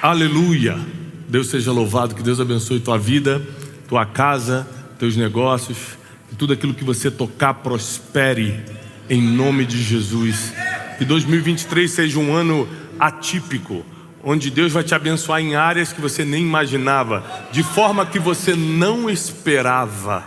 Aleluia. 0.00 0.78
Deus 1.28 1.48
seja 1.48 1.72
louvado, 1.72 2.14
que 2.14 2.22
Deus 2.22 2.38
abençoe 2.38 2.78
tua 2.78 2.96
vida, 2.96 3.42
tua 3.88 4.06
casa, 4.06 4.64
teus 4.96 5.16
negócios, 5.16 5.76
que 6.28 6.36
tudo 6.36 6.52
aquilo 6.52 6.72
que 6.72 6.84
você 6.84 7.10
tocar 7.10 7.54
prospere 7.54 8.60
em 9.10 9.20
nome 9.20 9.66
de 9.66 9.82
Jesus. 9.82 10.54
Que 10.98 11.04
2023 11.04 11.90
seja 11.90 12.16
um 12.20 12.32
ano 12.32 12.68
atípico, 12.98 13.84
onde 14.22 14.50
Deus 14.50 14.72
vai 14.72 14.84
te 14.84 14.94
abençoar 14.94 15.40
em 15.40 15.56
áreas 15.56 15.92
que 15.92 16.00
você 16.00 16.24
nem 16.24 16.44
imaginava, 16.44 17.24
de 17.50 17.64
forma 17.64 18.06
que 18.06 18.20
você 18.20 18.54
não 18.54 19.10
esperava. 19.10 20.24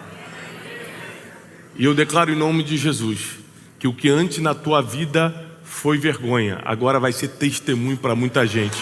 E 1.77 1.85
eu 1.85 1.95
declaro 1.95 2.29
em 2.29 2.35
nome 2.35 2.61
de 2.61 2.75
Jesus 2.75 3.39
que 3.79 3.87
o 3.87 3.93
que 3.93 4.09
antes 4.09 4.39
na 4.39 4.53
tua 4.53 4.81
vida 4.81 5.33
foi 5.63 5.97
vergonha, 5.97 6.59
agora 6.65 6.99
vai 6.99 7.13
ser 7.13 7.29
testemunho 7.29 7.95
para 7.95 8.15
muita 8.15 8.45
gente. 8.45 8.77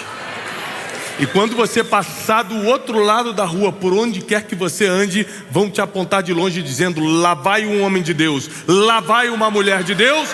E 1.19 1.27
quando 1.27 1.53
você 1.53 1.83
passar 1.83 2.43
do 2.43 2.65
outro 2.65 3.03
lado 3.03 3.33
da 3.33 3.43
rua, 3.43 3.73
por 3.73 3.91
onde 3.91 4.21
quer 4.21 4.47
que 4.47 4.55
você 4.55 4.85
ande, 4.85 5.27
vão 5.51 5.69
te 5.69 5.81
apontar 5.81 6.23
de 6.23 6.33
longe 6.33 6.63
dizendo: 6.63 7.03
lá 7.03 7.33
vai 7.33 7.65
um 7.65 7.83
homem 7.83 8.01
de 8.01 8.13
Deus, 8.13 8.49
lá 8.65 9.01
vai 9.01 9.29
uma 9.29 9.51
mulher 9.51 9.83
de 9.83 9.93
Deus, 9.93 10.29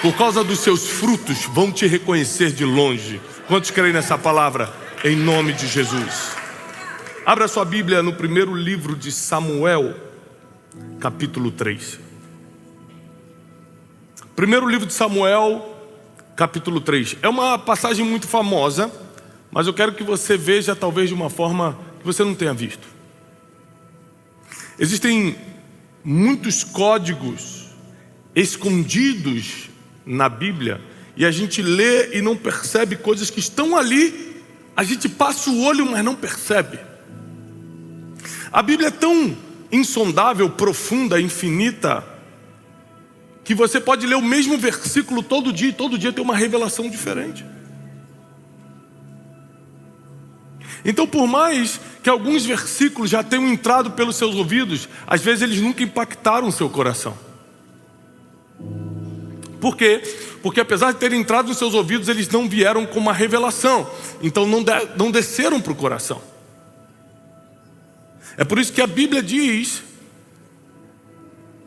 por 0.00 0.16
causa 0.16 0.44
dos 0.44 0.60
seus 0.60 0.86
frutos, 0.88 1.44
vão 1.46 1.72
te 1.72 1.88
reconhecer 1.88 2.52
de 2.52 2.64
longe. 2.64 3.20
Quantos 3.48 3.72
creem 3.72 3.92
nessa 3.92 4.16
palavra? 4.16 4.72
Em 5.04 5.16
nome 5.16 5.52
de 5.52 5.66
Jesus. 5.66 6.36
Abra 7.26 7.48
sua 7.48 7.64
Bíblia 7.64 8.00
no 8.00 8.12
primeiro 8.12 8.54
livro 8.54 8.94
de 8.94 9.10
Samuel, 9.10 9.92
capítulo 11.00 11.50
3. 11.50 11.98
Primeiro 14.36 14.68
livro 14.68 14.86
de 14.86 14.92
Samuel, 14.92 15.76
capítulo 16.36 16.80
3. 16.80 17.16
É 17.22 17.28
uma 17.28 17.58
passagem 17.58 18.04
muito 18.04 18.28
famosa 18.28 19.07
mas 19.50 19.66
eu 19.66 19.74
quero 19.74 19.92
que 19.92 20.02
você 20.02 20.36
veja 20.36 20.76
talvez 20.76 21.08
de 21.08 21.14
uma 21.14 21.30
forma 21.30 21.78
que 22.00 22.06
você 22.06 22.22
não 22.22 22.34
tenha 22.34 22.52
visto. 22.52 22.86
Existem 24.78 25.36
muitos 26.04 26.62
códigos 26.62 27.66
escondidos 28.34 29.68
na 30.06 30.28
Bíblia 30.28 30.80
e 31.16 31.24
a 31.24 31.30
gente 31.30 31.60
lê 31.60 32.16
e 32.16 32.22
não 32.22 32.36
percebe 32.36 32.96
coisas 32.96 33.30
que 33.30 33.40
estão 33.40 33.76
ali. 33.76 34.36
A 34.76 34.84
gente 34.84 35.08
passa 35.08 35.50
o 35.50 35.64
olho, 35.64 35.90
mas 35.90 36.04
não 36.04 36.14
percebe. 36.14 36.78
A 38.52 38.62
Bíblia 38.62 38.88
é 38.88 38.92
tão 38.92 39.36
insondável, 39.72 40.48
profunda, 40.50 41.20
infinita, 41.20 42.04
que 43.44 43.54
você 43.54 43.80
pode 43.80 44.06
ler 44.06 44.14
o 44.14 44.22
mesmo 44.22 44.56
versículo 44.56 45.22
todo 45.22 45.52
dia 45.52 45.70
e 45.70 45.72
todo 45.72 45.98
dia 45.98 46.12
tem 46.12 46.22
uma 46.22 46.36
revelação 46.36 46.88
diferente. 46.88 47.44
Então, 50.84 51.06
por 51.06 51.26
mais 51.26 51.80
que 52.02 52.08
alguns 52.08 52.44
versículos 52.44 53.10
já 53.10 53.22
tenham 53.22 53.48
entrado 53.48 53.92
pelos 53.92 54.16
seus 54.16 54.34
ouvidos, 54.34 54.88
às 55.06 55.20
vezes 55.20 55.42
eles 55.42 55.60
nunca 55.60 55.82
impactaram 55.82 56.48
o 56.48 56.52
seu 56.52 56.68
coração. 56.68 57.16
Por 59.60 59.76
quê? 59.76 60.02
Porque 60.42 60.60
apesar 60.60 60.92
de 60.92 60.98
terem 60.98 61.20
entrado 61.20 61.48
nos 61.48 61.58
seus 61.58 61.74
ouvidos, 61.74 62.08
eles 62.08 62.28
não 62.28 62.48
vieram 62.48 62.86
com 62.86 62.98
uma 62.98 63.12
revelação, 63.12 63.90
então 64.22 64.46
não, 64.46 64.62
de, 64.62 64.72
não 64.96 65.10
desceram 65.10 65.60
para 65.60 65.72
o 65.72 65.76
coração. 65.76 66.22
É 68.36 68.44
por 68.44 68.58
isso 68.58 68.72
que 68.72 68.80
a 68.80 68.86
Bíblia 68.86 69.20
diz 69.20 69.82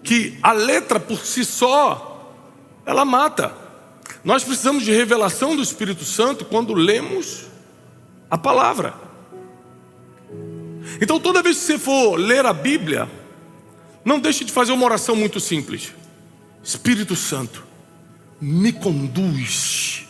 que 0.04 0.38
a 0.42 0.54
letra 0.54 1.00
por 1.00 1.20
si 1.20 1.44
só, 1.44 2.34
ela 2.86 3.04
mata. 3.04 3.54
Nós 4.24 4.44
precisamos 4.44 4.84
de 4.84 4.92
revelação 4.92 5.56
do 5.56 5.62
Espírito 5.62 6.06
Santo 6.06 6.46
quando 6.46 6.74
lemos 6.74 7.46
a 8.32 8.38
palavra. 8.38 8.94
Então, 11.02 11.20
toda 11.20 11.44
vez 11.44 11.58
que 11.58 11.64
você 11.64 11.78
for 11.78 12.16
ler 12.16 12.46
a 12.46 12.54
Bíblia, 12.54 13.10
não 14.06 14.20
deixe 14.22 14.46
de 14.46 14.54
fazer 14.54 14.72
uma 14.72 14.86
oração 14.86 15.18
muito 15.18 15.38
simples. 15.42 15.94
Espírito 16.64 17.14
Santo, 17.14 17.64
me 18.40 18.72
conduz 18.72 20.08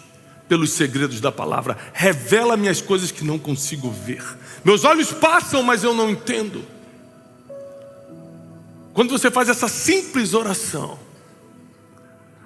pelos 0.48 0.72
segredos 0.72 1.20
da 1.20 1.32
palavra, 1.32 1.78
revela-me 1.94 2.70
as 2.70 2.82
coisas 2.82 3.10
que 3.10 3.24
não 3.24 3.40
consigo 3.40 3.90
ver. 3.90 4.24
Meus 4.64 4.84
olhos 4.84 5.12
passam, 5.12 5.64
mas 5.64 5.84
eu 5.84 5.94
não 5.94 6.10
entendo. 6.10 6.64
Quando 8.94 9.10
você 9.10 9.32
faz 9.32 9.50
essa 9.50 9.68
simples 9.68 10.34
oração, 10.34 11.00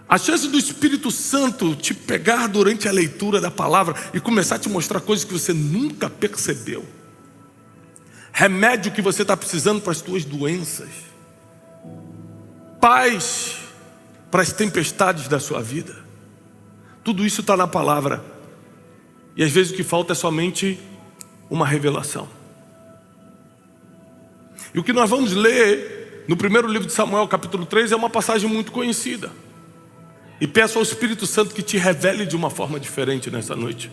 a 0.08 0.18
chance 0.18 0.48
do 0.48 0.58
Espírito 0.58 1.10
Santo 1.10 1.76
te 1.76 1.94
pegar 1.94 2.48
durante 2.48 2.88
a 2.88 2.92
leitura 2.92 3.42
da 3.42 3.50
palavra 3.50 3.96
e 4.14 4.20
começar 4.20 4.56
a 4.56 4.60
te 4.60 4.70
mostrar 4.70 5.00
coisas 5.02 5.26
que 5.26 5.34
você 5.34 5.52
nunca 5.52 6.10
percebeu. 6.10 6.86
Remédio 8.32 8.92
que 8.92 9.02
você 9.02 9.24
está 9.24 9.36
precisando 9.36 9.82
para 9.82 9.92
as 9.92 9.98
suas 9.98 10.24
doenças. 10.24 10.90
Paz 12.80 13.58
para 14.30 14.44
as 14.44 14.52
tempestades 14.52 15.28
da 15.28 15.40
sua 15.40 15.62
vida. 15.62 15.96
Tudo 17.04 17.26
isso 17.26 17.42
está 17.42 17.58
na 17.58 17.66
palavra. 17.68 18.24
E 19.36 19.44
às 19.44 19.52
vezes 19.52 19.72
o 19.72 19.76
que 19.76 19.84
falta 19.84 20.14
é 20.14 20.16
somente 20.16 20.80
uma 21.50 21.66
revelação. 21.66 22.28
E 24.74 24.80
o 24.80 24.84
que 24.84 24.94
nós 24.94 25.10
vamos 25.10 25.32
ler 25.32 26.26
no 26.28 26.38
primeiro 26.38 26.68
livro 26.68 26.88
de 26.88 26.94
Samuel, 26.94 27.28
capítulo 27.28 27.66
3, 27.66 27.92
é 27.92 27.96
uma 27.96 28.10
passagem 28.10 28.50
muito 28.50 28.72
conhecida. 28.72 29.32
E 30.40 30.48
peço 30.48 30.78
ao 30.78 30.84
Espírito 30.84 31.26
Santo 31.26 31.56
que 31.56 31.64
te 31.64 31.78
revele 31.78 32.26
de 32.26 32.36
uma 32.36 32.50
forma 32.50 32.80
diferente 32.80 33.32
nessa 33.32 33.56
noite. 33.56 33.90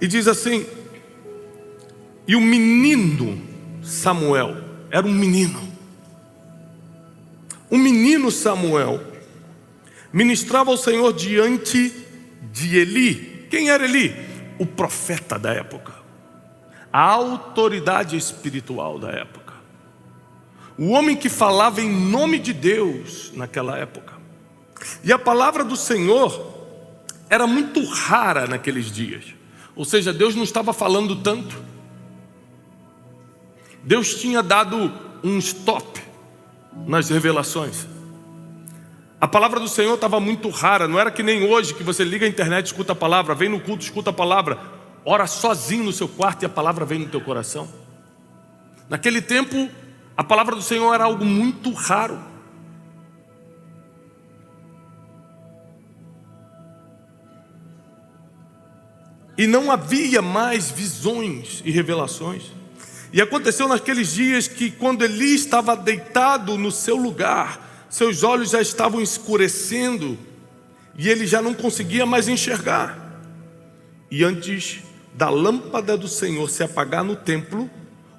E 0.00 0.06
diz 0.06 0.26
assim: 0.26 0.66
E 2.26 2.34
o 2.34 2.40
menino 2.40 3.40
Samuel, 3.82 4.56
era 4.90 5.06
um 5.06 5.12
menino, 5.12 5.60
o 7.70 7.76
menino 7.76 8.30
Samuel, 8.30 9.02
ministrava 10.12 10.70
ao 10.70 10.76
Senhor 10.76 11.12
diante 11.12 11.92
de 12.52 12.76
Eli. 12.78 13.46
Quem 13.50 13.70
era 13.70 13.84
Eli? 13.84 14.14
O 14.58 14.64
profeta 14.64 15.38
da 15.38 15.52
época, 15.52 15.92
a 16.90 17.02
autoridade 17.02 18.16
espiritual 18.16 18.98
da 18.98 19.10
época 19.10 19.45
o 20.78 20.90
homem 20.90 21.16
que 21.16 21.28
falava 21.28 21.80
em 21.80 21.90
nome 21.90 22.38
de 22.38 22.52
Deus 22.52 23.32
naquela 23.34 23.78
época. 23.78 24.14
E 25.02 25.12
a 25.12 25.18
palavra 25.18 25.64
do 25.64 25.76
Senhor 25.76 26.54
era 27.30 27.46
muito 27.46 27.84
rara 27.84 28.46
naqueles 28.46 28.90
dias. 28.90 29.24
Ou 29.74 29.84
seja, 29.84 30.12
Deus 30.12 30.34
não 30.34 30.44
estava 30.44 30.72
falando 30.72 31.16
tanto. 31.16 31.56
Deus 33.82 34.14
tinha 34.16 34.42
dado 34.42 34.92
um 35.22 35.38
stop 35.38 36.02
nas 36.86 37.08
revelações. 37.08 37.86
A 39.18 39.26
palavra 39.26 39.58
do 39.58 39.68
Senhor 39.68 39.94
estava 39.94 40.20
muito 40.20 40.50
rara, 40.50 40.86
não 40.86 41.00
era 41.00 41.10
que 41.10 41.22
nem 41.22 41.44
hoje 41.44 41.72
que 41.72 41.82
você 41.82 42.04
liga 42.04 42.26
a 42.26 42.28
internet, 42.28 42.66
escuta 42.66 42.92
a 42.92 42.96
palavra, 42.96 43.34
vem 43.34 43.48
no 43.48 43.58
culto, 43.60 43.82
escuta 43.82 44.10
a 44.10 44.12
palavra, 44.12 44.58
ora 45.04 45.26
sozinho 45.26 45.84
no 45.84 45.92
seu 45.92 46.06
quarto 46.06 46.42
e 46.42 46.46
a 46.46 46.50
palavra 46.50 46.84
vem 46.84 46.98
no 46.98 47.08
teu 47.08 47.20
coração. 47.20 47.66
Naquele 48.90 49.22
tempo, 49.22 49.70
a 50.16 50.24
palavra 50.24 50.56
do 50.56 50.62
Senhor 50.62 50.94
era 50.94 51.04
algo 51.04 51.24
muito 51.24 51.72
raro. 51.72 52.18
E 59.36 59.46
não 59.46 59.70
havia 59.70 60.22
mais 60.22 60.70
visões 60.70 61.60
e 61.64 61.70
revelações. 61.70 62.44
E 63.12 63.20
aconteceu 63.20 63.68
naqueles 63.68 64.12
dias 64.12 64.48
que, 64.48 64.70
quando 64.70 65.04
Eli 65.04 65.34
estava 65.34 65.76
deitado 65.76 66.56
no 66.56 66.72
seu 66.72 66.96
lugar, 66.96 67.86
seus 67.90 68.22
olhos 68.22 68.50
já 68.50 68.60
estavam 68.60 69.00
escurecendo 69.00 70.18
e 70.96 71.08
ele 71.08 71.26
já 71.26 71.42
não 71.42 71.52
conseguia 71.52 72.06
mais 72.06 72.26
enxergar. 72.28 73.20
E 74.10 74.24
antes 74.24 74.82
da 75.14 75.28
lâmpada 75.28 75.96
do 75.96 76.08
Senhor 76.08 76.48
se 76.48 76.62
apagar 76.62 77.04
no 77.04 77.16
templo, 77.16 77.70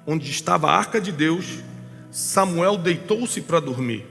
onde 0.06 0.30
estava 0.30 0.70
a 0.70 0.76
arca 0.76 1.00
de 1.00 1.10
Deus, 1.10 1.62
Samuel 2.10 2.76
deitou-se 2.76 3.40
para 3.40 3.60
dormir. 3.60 4.06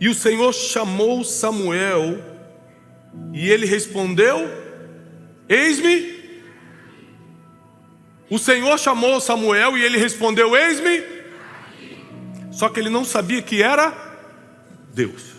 E 0.00 0.08
o 0.08 0.14
Senhor 0.14 0.52
chamou 0.52 1.24
Samuel, 1.24 2.18
e 3.32 3.48
ele 3.48 3.66
respondeu: 3.66 4.48
Eis-me. 5.48 6.20
O 8.30 8.38
Senhor 8.38 8.78
chamou 8.78 9.20
Samuel 9.20 9.76
e 9.76 9.82
ele 9.82 9.98
respondeu: 9.98 10.56
Eis-me. 10.56 11.02
Só 12.52 12.68
que 12.68 12.78
ele 12.78 12.90
não 12.90 13.04
sabia 13.04 13.42
que 13.42 13.62
era 13.62 13.92
Deus. 14.94 15.30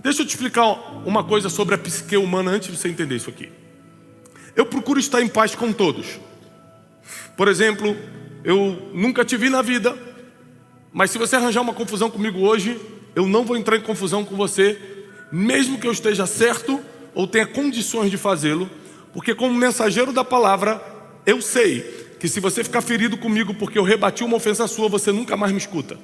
Deixa 0.00 0.22
eu 0.22 0.26
te 0.26 0.30
explicar 0.30 0.64
uma 1.04 1.24
coisa 1.24 1.48
sobre 1.48 1.74
a 1.74 1.78
psique 1.78 2.16
humana 2.16 2.52
antes 2.52 2.70
de 2.70 2.76
você 2.76 2.88
entender 2.88 3.16
isso 3.16 3.30
aqui. 3.30 3.50
Eu 4.54 4.66
procuro 4.66 4.98
estar 4.98 5.20
em 5.20 5.28
paz 5.28 5.54
com 5.54 5.72
todos. 5.72 6.18
Por 7.36 7.48
exemplo, 7.48 7.96
eu 8.48 8.90
nunca 8.94 9.26
te 9.26 9.36
vi 9.36 9.50
na 9.50 9.60
vida, 9.60 9.94
mas 10.90 11.10
se 11.10 11.18
você 11.18 11.36
arranjar 11.36 11.60
uma 11.60 11.74
confusão 11.74 12.10
comigo 12.10 12.38
hoje, 12.38 12.80
eu 13.14 13.26
não 13.26 13.44
vou 13.44 13.58
entrar 13.58 13.76
em 13.76 13.82
confusão 13.82 14.24
com 14.24 14.36
você, 14.36 14.80
mesmo 15.30 15.78
que 15.78 15.86
eu 15.86 15.92
esteja 15.92 16.26
certo 16.26 16.80
ou 17.14 17.26
tenha 17.26 17.46
condições 17.46 18.10
de 18.10 18.16
fazê-lo, 18.16 18.70
Porque, 19.12 19.34
como 19.34 19.52
mensageiro 19.52 20.12
da 20.12 20.24
palavra, 20.24 20.80
eu 21.26 21.42
sei 21.42 21.80
que 22.18 22.28
se 22.28 22.40
você 22.40 22.62
ficar 22.64 22.80
ferido 22.80 23.18
comigo 23.18 23.52
porque 23.52 23.78
eu 23.78 23.82
rebati 23.82 24.24
uma 24.24 24.36
ofensa 24.36 24.66
sua, 24.66 24.88
você 24.88 25.12
nunca 25.12 25.36
mais 25.36 25.52
me 25.52 25.58
escuta. 25.58 25.98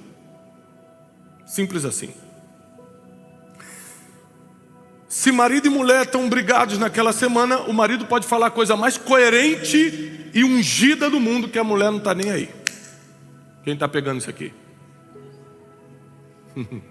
Simples 1.46 1.85
assim. 1.85 2.11
Se 5.14 5.31
marido 5.31 5.69
e 5.69 5.70
mulher 5.70 6.06
estão 6.06 6.28
brigados 6.28 6.76
naquela 6.76 7.12
semana, 7.12 7.61
o 7.61 7.72
marido 7.72 8.05
pode 8.05 8.26
falar 8.26 8.49
a 8.49 8.50
coisa 8.50 8.76
mais 8.76 8.99
coerente 8.99 10.28
e 10.34 10.43
ungida 10.43 11.08
do 11.08 11.20
mundo 11.20 11.49
que 11.49 11.56
a 11.56 11.62
mulher 11.62 11.88
não 11.93 11.99
está 11.99 12.12
nem 12.12 12.32
aí. 12.32 12.50
Quem 13.62 13.75
está 13.75 13.87
pegando 13.87 14.19
isso 14.19 14.28
aqui? 14.28 14.52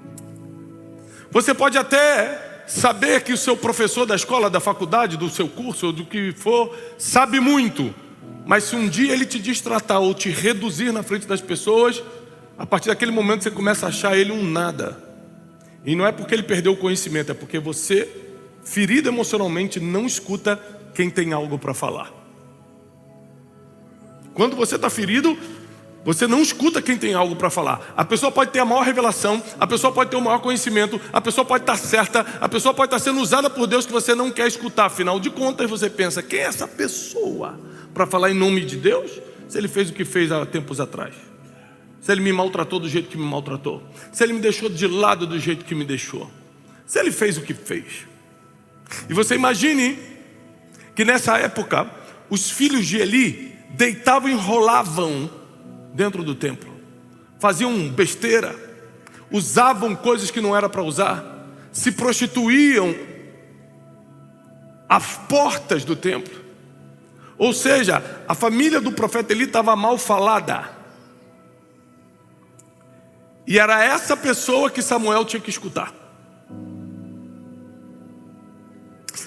Você 1.31 1.53
pode 1.53 1.77
até 1.77 2.63
saber 2.65 3.23
que 3.23 3.33
o 3.33 3.37
seu 3.37 3.57
professor 3.57 4.05
da 4.05 4.15
escola, 4.15 4.49
da 4.49 4.61
faculdade, 4.61 5.17
do 5.17 5.29
seu 5.29 5.49
curso, 5.49 5.87
ou 5.87 5.91
do 5.91 6.05
que 6.05 6.31
for, 6.31 6.73
sabe 6.97 7.41
muito, 7.41 7.93
mas 8.45 8.63
se 8.63 8.75
um 8.77 8.87
dia 8.87 9.11
ele 9.11 9.25
te 9.25 9.37
distratar 9.37 9.99
ou 9.99 10.13
te 10.13 10.29
reduzir 10.29 10.93
na 10.93 11.03
frente 11.03 11.27
das 11.27 11.41
pessoas, 11.41 12.01
a 12.57 12.65
partir 12.65 12.87
daquele 12.87 13.11
momento 13.11 13.43
você 13.43 13.51
começa 13.51 13.85
a 13.85 13.89
achar 13.89 14.17
ele 14.17 14.31
um 14.31 14.49
nada. 14.49 15.02
E 15.85 15.95
não 15.95 16.05
é 16.05 16.11
porque 16.11 16.33
ele 16.33 16.43
perdeu 16.43 16.73
o 16.73 16.77
conhecimento, 16.77 17.31
é 17.31 17.35
porque 17.35 17.59
você, 17.59 18.09
ferido 18.63 19.09
emocionalmente, 19.09 19.79
não 19.79 20.05
escuta 20.05 20.59
quem 20.93 21.09
tem 21.09 21.33
algo 21.33 21.59
para 21.59 21.73
falar. 21.73 22.11
Quando 24.33 24.55
você 24.55 24.75
está 24.75 24.89
ferido, 24.89 25.37
você 26.05 26.25
não 26.25 26.41
escuta 26.41 26.81
quem 26.81 26.97
tem 26.97 27.13
algo 27.13 27.35
para 27.35 27.49
falar. 27.49 27.93
A 27.95 28.05
pessoa 28.05 28.31
pode 28.31 28.51
ter 28.51 28.59
a 28.59 28.65
maior 28.65 28.83
revelação, 28.83 29.43
a 29.59 29.67
pessoa 29.67 29.91
pode 29.91 30.09
ter 30.09 30.15
o 30.15 30.21
maior 30.21 30.39
conhecimento, 30.39 30.99
a 31.11 31.19
pessoa 31.19 31.43
pode 31.43 31.63
estar 31.63 31.77
tá 31.77 31.77
certa, 31.77 32.25
a 32.39 32.47
pessoa 32.47 32.73
pode 32.73 32.87
estar 32.87 32.99
tá 32.99 33.03
sendo 33.03 33.19
usada 33.19 33.49
por 33.49 33.67
Deus 33.67 33.85
que 33.85 33.91
você 33.91 34.15
não 34.15 34.31
quer 34.31 34.47
escutar. 34.47 34.85
Afinal 34.85 35.19
de 35.19 35.29
contas, 35.29 35.69
você 35.69 35.89
pensa: 35.89 36.23
quem 36.23 36.39
é 36.39 36.43
essa 36.43 36.67
pessoa 36.67 37.59
para 37.93 38.07
falar 38.07 38.31
em 38.31 38.35
nome 38.35 38.61
de 38.61 38.77
Deus? 38.77 39.11
Se 39.49 39.57
ele 39.57 39.67
fez 39.67 39.89
o 39.89 39.93
que 39.93 40.05
fez 40.05 40.31
há 40.31 40.45
tempos 40.45 40.79
atrás 40.79 41.32
se 42.03 42.11
ele 42.11 42.19
me 42.19 42.33
maltratou 42.33 42.81
do 42.81 42.89
jeito 42.89 43.07
que 43.07 43.17
me 43.17 43.23
maltratou, 43.23 43.81
se 44.11 44.21
ele 44.25 44.33
me 44.33 44.41
deixou 44.41 44.67
de 44.67 44.85
lado 44.87 45.25
do 45.25 45.39
jeito 45.39 45.63
que 45.63 45.73
me 45.73 45.85
deixou, 45.85 46.29
se 46.85 46.99
ele 46.99 47.13
fez 47.13 47.37
o 47.37 47.41
que 47.41 47.53
fez. 47.53 48.05
E 49.09 49.13
você 49.13 49.35
imagine 49.35 49.97
que 50.93 51.05
nessa 51.05 51.37
época 51.37 51.89
os 52.29 52.51
filhos 52.51 52.85
de 52.85 52.97
Eli 52.97 53.57
deitavam 53.69 54.29
e 54.29 54.33
enrolavam 54.33 55.31
dentro 55.93 56.25
do 56.25 56.35
templo, 56.35 56.69
faziam 57.39 57.87
besteira, 57.87 58.53
usavam 59.31 59.95
coisas 59.95 60.29
que 60.29 60.41
não 60.41 60.53
era 60.53 60.67
para 60.67 60.83
usar, 60.83 61.47
se 61.71 61.93
prostituíam 61.93 62.93
às 64.89 65.15
portas 65.29 65.85
do 65.85 65.95
templo. 65.95 66.43
Ou 67.37 67.53
seja, 67.53 68.03
a 68.27 68.35
família 68.35 68.81
do 68.81 68.91
profeta 68.91 69.31
Eli 69.31 69.45
estava 69.45 69.73
mal 69.73 69.97
falada. 69.97 70.82
E 73.45 73.59
era 73.59 73.83
essa 73.83 74.15
pessoa 74.15 74.69
que 74.69 74.81
Samuel 74.81 75.25
tinha 75.25 75.41
que 75.41 75.49
escutar. 75.49 75.93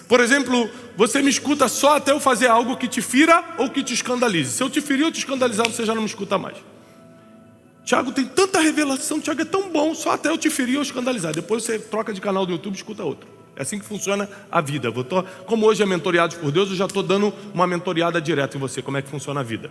Por 0.08 0.20
exemplo, 0.20 0.70
você 0.96 1.20
me 1.20 1.30
escuta 1.30 1.68
só 1.68 1.96
até 1.96 2.12
eu 2.12 2.20
fazer 2.20 2.46
algo 2.46 2.76
que 2.76 2.86
te 2.86 3.02
fira 3.02 3.42
ou 3.58 3.68
que 3.68 3.82
te 3.82 3.92
escandalize. 3.92 4.52
Se 4.52 4.62
eu 4.62 4.70
te 4.70 4.80
ferir 4.80 5.04
ou 5.04 5.10
te 5.10 5.18
escandalizar, 5.18 5.66
você 5.68 5.84
já 5.84 5.94
não 5.94 6.02
me 6.02 6.08
escuta 6.08 6.38
mais. 6.38 6.56
Tiago 7.84 8.10
tem 8.12 8.24
tanta 8.24 8.60
revelação, 8.60 9.20
Tiago 9.20 9.42
é 9.42 9.44
tão 9.44 9.70
bom, 9.70 9.94
só 9.94 10.10
até 10.10 10.28
eu 10.28 10.38
te 10.38 10.50
ferir 10.50 10.76
ou 10.76 10.82
escandalizar. 10.82 11.32
Depois 11.32 11.62
você 11.62 11.78
troca 11.78 12.12
de 12.12 12.20
canal 12.20 12.46
do 12.46 12.52
YouTube 12.52 12.74
e 12.74 12.76
escuta 12.76 13.04
outro. 13.04 13.28
É 13.54 13.62
assim 13.62 13.78
que 13.78 13.84
funciona 13.84 14.28
a 14.50 14.60
vida. 14.60 14.92
Como 15.46 15.66
hoje 15.66 15.82
é 15.82 15.86
mentoreado 15.86 16.36
por 16.36 16.50
Deus, 16.50 16.70
eu 16.70 16.76
já 16.76 16.86
estou 16.86 17.02
dando 17.02 17.32
uma 17.54 17.66
mentoreada 17.66 18.20
direta 18.20 18.56
em 18.56 18.60
você, 18.60 18.82
como 18.82 18.96
é 18.96 19.02
que 19.02 19.08
funciona 19.08 19.40
a 19.40 19.42
vida. 19.42 19.70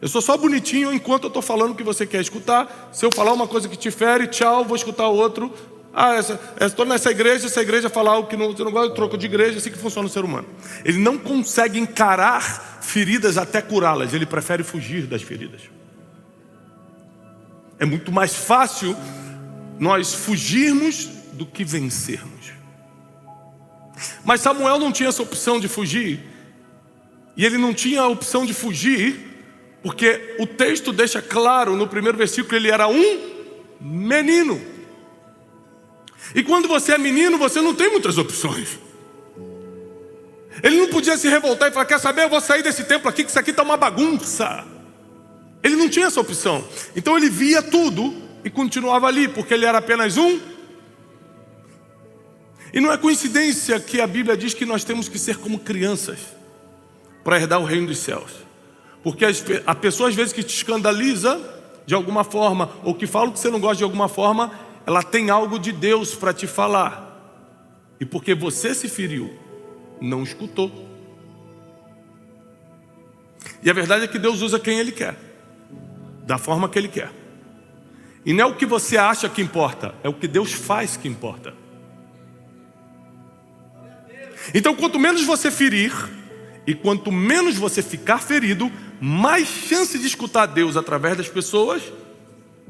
Eu 0.00 0.08
sou 0.08 0.22
só 0.22 0.36
bonitinho 0.36 0.92
enquanto 0.92 1.24
eu 1.24 1.28
estou 1.28 1.42
falando 1.42 1.72
o 1.72 1.74
que 1.74 1.82
você 1.82 2.06
quer 2.06 2.20
escutar. 2.20 2.90
Se 2.92 3.04
eu 3.04 3.10
falar 3.10 3.32
uma 3.32 3.48
coisa 3.48 3.68
que 3.68 3.76
te 3.76 3.90
fere, 3.90 4.28
tchau, 4.28 4.64
vou 4.64 4.76
escutar 4.76 5.08
outro. 5.08 5.52
Ah, 5.92 6.20
estou 6.64 6.86
nessa 6.86 7.10
igreja, 7.10 7.46
essa 7.46 7.60
igreja 7.60 7.88
falar 7.90 8.12
algo 8.12 8.28
que 8.28 8.36
não, 8.36 8.52
você 8.52 8.62
não 8.62 8.70
gosta, 8.70 8.94
troco 8.94 9.18
de 9.18 9.26
igreja, 9.26 9.54
é 9.54 9.56
assim 9.56 9.70
que 9.70 9.78
funciona 9.78 10.06
o 10.06 10.10
ser 10.10 10.24
humano. 10.24 10.46
Ele 10.84 10.98
não 10.98 11.18
consegue 11.18 11.80
encarar 11.80 12.78
feridas 12.80 13.36
até 13.36 13.60
curá-las, 13.60 14.14
ele 14.14 14.24
prefere 14.24 14.62
fugir 14.62 15.06
das 15.06 15.22
feridas. 15.22 15.62
É 17.80 17.84
muito 17.84 18.12
mais 18.12 18.34
fácil 18.34 18.96
nós 19.78 20.14
fugirmos 20.14 21.06
do 21.32 21.44
que 21.44 21.64
vencermos. 21.64 22.52
Mas 24.24 24.40
Samuel 24.40 24.78
não 24.78 24.92
tinha 24.92 25.08
essa 25.08 25.22
opção 25.22 25.58
de 25.58 25.66
fugir, 25.66 26.20
e 27.36 27.44
ele 27.44 27.58
não 27.58 27.74
tinha 27.74 28.02
a 28.02 28.08
opção 28.08 28.46
de 28.46 28.54
fugir 28.54 29.37
porque 29.82 30.36
o 30.38 30.46
texto 30.46 30.92
deixa 30.92 31.22
claro 31.22 31.76
no 31.76 31.86
primeiro 31.86 32.18
versículo 32.18 32.48
que 32.48 32.56
ele 32.56 32.70
era 32.70 32.88
um 32.88 33.20
menino. 33.80 34.60
E 36.34 36.42
quando 36.42 36.68
você 36.68 36.92
é 36.92 36.98
menino, 36.98 37.38
você 37.38 37.60
não 37.60 37.74
tem 37.74 37.90
muitas 37.90 38.18
opções. 38.18 38.78
Ele 40.62 40.76
não 40.76 40.88
podia 40.88 41.16
se 41.16 41.28
revoltar 41.28 41.68
e 41.68 41.72
falar: 41.72 41.86
Quer 41.86 42.00
saber, 42.00 42.24
eu 42.24 42.28
vou 42.28 42.40
sair 42.40 42.62
desse 42.62 42.84
templo 42.84 43.08
aqui, 43.08 43.22
que 43.22 43.30
isso 43.30 43.38
aqui 43.38 43.50
está 43.50 43.62
uma 43.62 43.76
bagunça. 43.76 44.66
Ele 45.62 45.76
não 45.76 45.88
tinha 45.88 46.06
essa 46.06 46.20
opção. 46.20 46.64
Então 46.94 47.16
ele 47.16 47.30
via 47.30 47.62
tudo 47.62 48.14
e 48.44 48.50
continuava 48.50 49.06
ali, 49.06 49.28
porque 49.28 49.54
ele 49.54 49.64
era 49.64 49.78
apenas 49.78 50.16
um. 50.16 50.40
E 52.72 52.80
não 52.80 52.92
é 52.92 52.98
coincidência 52.98 53.80
que 53.80 54.00
a 54.00 54.06
Bíblia 54.06 54.36
diz 54.36 54.52
que 54.52 54.66
nós 54.66 54.84
temos 54.84 55.08
que 55.08 55.18
ser 55.18 55.38
como 55.38 55.58
crianças 55.58 56.18
para 57.24 57.36
herdar 57.40 57.60
o 57.60 57.64
reino 57.64 57.86
dos 57.86 57.98
céus. 57.98 58.47
Porque 59.08 59.24
a 59.66 59.74
pessoa 59.74 60.10
às 60.10 60.14
vezes 60.14 60.34
que 60.34 60.42
te 60.42 60.54
escandaliza 60.54 61.40
de 61.86 61.94
alguma 61.94 62.24
forma, 62.24 62.68
ou 62.84 62.94
que 62.94 63.06
fala 63.06 63.32
que 63.32 63.38
você 63.38 63.48
não 63.48 63.58
gosta 63.58 63.78
de 63.78 63.84
alguma 63.84 64.06
forma, 64.06 64.52
ela 64.84 65.02
tem 65.02 65.30
algo 65.30 65.58
de 65.58 65.72
Deus 65.72 66.14
para 66.14 66.30
te 66.34 66.46
falar. 66.46 67.42
E 67.98 68.04
porque 68.04 68.34
você 68.34 68.74
se 68.74 68.86
feriu, 68.86 69.34
não 69.98 70.22
escutou. 70.22 70.70
E 73.62 73.70
a 73.70 73.72
verdade 73.72 74.04
é 74.04 74.06
que 74.06 74.18
Deus 74.18 74.42
usa 74.42 74.60
quem 74.60 74.78
Ele 74.78 74.92
quer, 74.92 75.16
da 76.26 76.36
forma 76.36 76.68
que 76.68 76.78
Ele 76.78 76.88
quer. 76.88 77.10
E 78.26 78.34
não 78.34 78.44
é 78.44 78.46
o 78.46 78.56
que 78.56 78.66
você 78.66 78.98
acha 78.98 79.26
que 79.26 79.40
importa, 79.40 79.94
é 80.04 80.08
o 80.10 80.12
que 80.12 80.28
Deus 80.28 80.52
faz 80.52 80.98
que 80.98 81.08
importa. 81.08 81.54
Então, 84.52 84.74
quanto 84.74 84.98
menos 84.98 85.24
você 85.24 85.50
ferir, 85.50 85.94
e 86.66 86.74
quanto 86.74 87.10
menos 87.10 87.56
você 87.56 87.80
ficar 87.80 88.18
ferido, 88.18 88.70
mais 89.00 89.46
chance 89.46 89.98
de 89.98 90.06
escutar 90.06 90.46
Deus 90.46 90.76
através 90.76 91.16
das 91.16 91.28
pessoas 91.28 91.82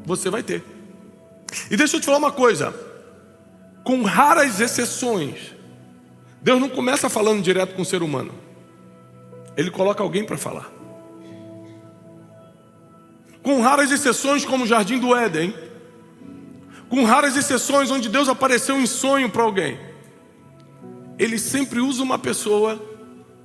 você 0.05 0.31
vai 0.31 0.43
ter. 0.43 0.63
E 1.71 1.77
deixa 1.77 1.97
eu 1.97 2.01
te 2.01 2.07
falar 2.07 2.19
uma 2.19 2.33
coisa: 2.33 2.75
com 3.83 4.03
raras 4.03 4.61
exceções, 4.61 5.55
Deus 6.43 6.61
não 6.61 6.69
começa 6.69 7.09
falando 7.09 7.43
direto 7.43 7.75
com 7.75 7.83
o 7.83 7.87
ser 7.87 8.03
humano, 8.03 8.35
Ele 9.57 9.71
coloca 9.71 10.03
alguém 10.03 10.25
para 10.25 10.37
falar. 10.37 10.71
Com 13.43 13.63
raras 13.63 13.91
exceções, 13.91 14.45
como 14.45 14.65
o 14.65 14.67
jardim 14.67 14.99
do 14.99 15.17
Éden, 15.17 15.55
com 16.89 17.05
raras 17.05 17.37
exceções 17.37 17.91
onde 17.91 18.09
Deus 18.09 18.29
apareceu 18.29 18.79
em 18.79 18.87
sonho 18.87 19.31
para 19.31 19.43
alguém, 19.43 19.79
Ele 21.19 21.39
sempre 21.39 21.81
usa 21.81 22.03
uma 22.03 22.19
pessoa 22.19 22.79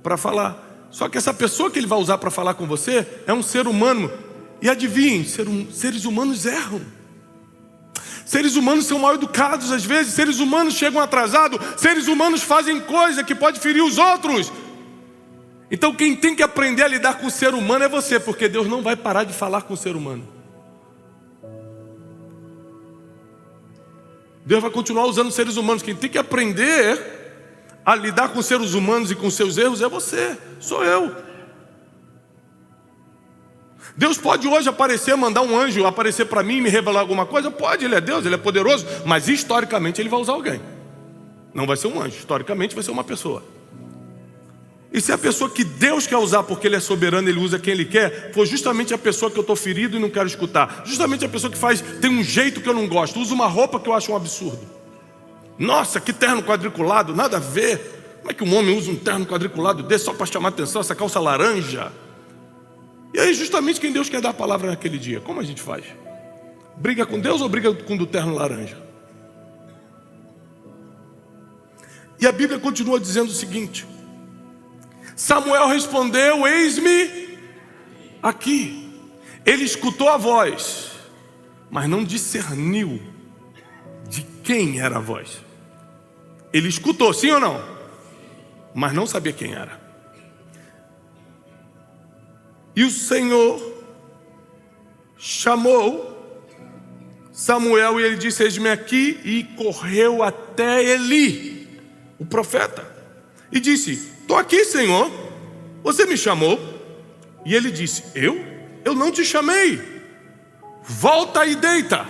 para 0.02 0.16
falar. 0.16 0.63
Só 0.94 1.08
que 1.08 1.18
essa 1.18 1.34
pessoa 1.34 1.72
que 1.72 1.78
ele 1.80 1.88
vai 1.88 1.98
usar 1.98 2.18
para 2.18 2.30
falar 2.30 2.54
com 2.54 2.68
você 2.68 3.04
é 3.26 3.34
um 3.34 3.42
ser 3.42 3.66
humano. 3.66 4.12
E 4.62 4.70
adivinhe, 4.70 5.24
ser 5.24 5.48
um, 5.48 5.68
seres 5.68 6.04
humanos 6.04 6.46
erram. 6.46 6.80
Seres 8.24 8.54
humanos 8.54 8.86
são 8.86 9.00
mal 9.00 9.12
educados 9.12 9.72
às 9.72 9.84
vezes, 9.84 10.14
seres 10.14 10.38
humanos 10.38 10.74
chegam 10.74 11.02
atrasados, 11.02 11.58
seres 11.76 12.06
humanos 12.06 12.44
fazem 12.44 12.80
coisa 12.80 13.24
que 13.24 13.34
pode 13.34 13.58
ferir 13.58 13.82
os 13.82 13.98
outros. 13.98 14.52
Então 15.68 15.92
quem 15.92 16.14
tem 16.14 16.32
que 16.32 16.44
aprender 16.44 16.84
a 16.84 16.88
lidar 16.88 17.18
com 17.18 17.26
o 17.26 17.30
ser 17.30 17.54
humano 17.54 17.84
é 17.84 17.88
você, 17.88 18.20
porque 18.20 18.48
Deus 18.48 18.68
não 18.68 18.80
vai 18.80 18.94
parar 18.94 19.24
de 19.24 19.32
falar 19.32 19.62
com 19.62 19.74
o 19.74 19.76
ser 19.76 19.96
humano. 19.96 20.28
Deus 24.46 24.62
vai 24.62 24.70
continuar 24.70 25.06
usando 25.06 25.32
seres 25.32 25.56
humanos. 25.56 25.82
Quem 25.82 25.96
tem 25.96 26.08
que 26.08 26.18
aprender 26.18 27.23
a 27.84 27.94
lidar 27.94 28.28
com 28.28 28.40
seres 28.40 28.74
humanos 28.74 29.10
e 29.10 29.14
com 29.14 29.30
seus 29.30 29.58
erros 29.58 29.82
é 29.82 29.88
você, 29.88 30.36
sou 30.58 30.84
eu. 30.84 31.14
Deus 33.96 34.18
pode 34.18 34.48
hoje 34.48 34.68
aparecer, 34.68 35.16
mandar 35.16 35.42
um 35.42 35.56
anjo 35.56 35.86
aparecer 35.86 36.24
para 36.26 36.42
mim 36.42 36.56
e 36.56 36.60
me 36.62 36.68
revelar 36.68 37.00
alguma 37.00 37.26
coisa? 37.26 37.50
Pode, 37.50 37.84
Ele 37.84 37.94
é 37.94 38.00
Deus, 38.00 38.24
Ele 38.26 38.34
é 38.34 38.38
poderoso, 38.38 38.86
mas 39.04 39.28
historicamente 39.28 40.00
Ele 40.00 40.08
vai 40.08 40.20
usar 40.20 40.32
alguém. 40.32 40.60
Não 41.52 41.66
vai 41.66 41.76
ser 41.76 41.86
um 41.86 42.00
anjo, 42.00 42.16
historicamente 42.16 42.74
vai 42.74 42.82
ser 42.82 42.90
uma 42.90 43.04
pessoa. 43.04 43.44
E 44.92 45.00
se 45.00 45.12
a 45.12 45.18
pessoa 45.18 45.50
que 45.50 45.62
Deus 45.62 46.06
quer 46.06 46.16
usar 46.16 46.42
porque 46.42 46.66
Ele 46.66 46.76
é 46.76 46.80
soberano, 46.80 47.28
Ele 47.28 47.38
usa 47.38 47.58
quem 47.58 47.72
Ele 47.72 47.84
quer, 47.84 48.32
for 48.32 48.46
justamente 48.46 48.92
a 48.92 48.98
pessoa 48.98 49.30
que 49.30 49.38
eu 49.38 49.42
estou 49.42 49.54
ferido 49.56 49.96
e 49.96 50.00
não 50.00 50.10
quero 50.10 50.26
escutar, 50.26 50.82
justamente 50.84 51.24
a 51.24 51.28
pessoa 51.28 51.50
que 51.50 51.58
faz, 51.58 51.80
tem 52.00 52.10
um 52.10 52.22
jeito 52.22 52.60
que 52.60 52.68
eu 52.68 52.74
não 52.74 52.88
gosto, 52.88 53.20
usa 53.20 53.34
uma 53.34 53.46
roupa 53.46 53.78
que 53.78 53.88
eu 53.88 53.94
acho 53.94 54.10
um 54.10 54.16
absurdo. 54.16 54.83
Nossa, 55.58 56.00
que 56.00 56.12
terno 56.12 56.42
quadriculado, 56.42 57.14
nada 57.14 57.36
a 57.36 57.40
ver. 57.40 58.18
Como 58.18 58.30
é 58.30 58.34
que 58.34 58.44
um 58.44 58.56
homem 58.56 58.76
usa 58.76 58.90
um 58.90 58.96
terno 58.96 59.26
quadriculado 59.26 59.82
desse 59.82 60.06
só 60.06 60.14
para 60.14 60.26
chamar 60.26 60.48
atenção, 60.48 60.80
essa 60.80 60.94
calça 60.94 61.20
laranja? 61.20 61.92
E 63.12 63.20
aí, 63.20 63.34
justamente 63.34 63.80
quem 63.80 63.92
Deus 63.92 64.08
quer 64.08 64.20
dar 64.20 64.30
a 64.30 64.34
palavra 64.34 64.70
naquele 64.70 64.98
dia, 64.98 65.20
como 65.20 65.40
a 65.40 65.44
gente 65.44 65.62
faz? 65.62 65.84
Briga 66.76 67.06
com 67.06 67.20
Deus 67.20 67.40
ou 67.40 67.48
briga 67.48 67.72
com 67.72 67.94
o 67.94 68.06
terno 68.06 68.34
laranja? 68.34 68.76
E 72.20 72.26
a 72.26 72.32
Bíblia 72.32 72.58
continua 72.58 72.98
dizendo 72.98 73.28
o 73.28 73.34
seguinte: 73.34 73.86
Samuel 75.14 75.68
respondeu: 75.68 76.46
Eis-me 76.46 77.38
aqui. 78.22 78.80
Ele 79.44 79.62
escutou 79.62 80.08
a 80.08 80.16
voz, 80.16 80.92
mas 81.70 81.86
não 81.88 82.02
discerniu 82.02 82.98
de 84.08 84.22
quem 84.42 84.80
era 84.80 84.96
a 84.96 85.00
voz. 85.00 85.43
Ele 86.54 86.68
escutou, 86.68 87.12
sim 87.12 87.32
ou 87.32 87.40
não? 87.40 87.60
Mas 88.72 88.92
não 88.92 89.08
sabia 89.08 89.32
quem 89.32 89.54
era. 89.54 89.82
E 92.76 92.84
o 92.84 92.90
Senhor 92.90 93.60
chamou 95.18 96.14
Samuel 97.32 97.98
e 97.98 98.04
ele 98.04 98.16
disse: 98.16 98.44
Eis-me 98.44 98.68
aqui, 98.68 99.20
e 99.24 99.42
correu 99.56 100.22
até 100.22 100.84
Eli, 100.84 101.82
o 102.20 102.24
profeta, 102.24 102.86
e 103.50 103.58
disse: 103.58 103.92
Estou 104.20 104.36
aqui, 104.36 104.64
Senhor, 104.64 105.10
você 105.82 106.06
me 106.06 106.16
chamou? 106.16 106.60
E 107.44 107.52
ele 107.52 107.72
disse: 107.72 108.04
Eu? 108.14 108.38
Eu 108.84 108.94
não 108.94 109.10
te 109.10 109.24
chamei. 109.24 109.82
Volta 110.84 111.44
e 111.46 111.56
deita. 111.56 112.06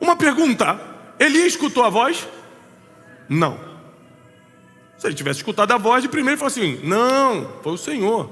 Uma 0.00 0.14
pergunta: 0.14 0.78
Eli 1.18 1.44
escutou 1.44 1.82
a 1.82 1.88
voz? 1.88 2.24
Não. 3.28 3.58
Se 4.98 5.06
ele 5.06 5.14
tivesse 5.14 5.40
escutado 5.40 5.72
a 5.72 5.78
voz 5.78 6.02
de 6.02 6.08
primeiro, 6.08 6.38
falou 6.38 6.50
assim: 6.50 6.80
Não, 6.82 7.60
foi 7.62 7.72
o 7.72 7.78
Senhor. 7.78 8.30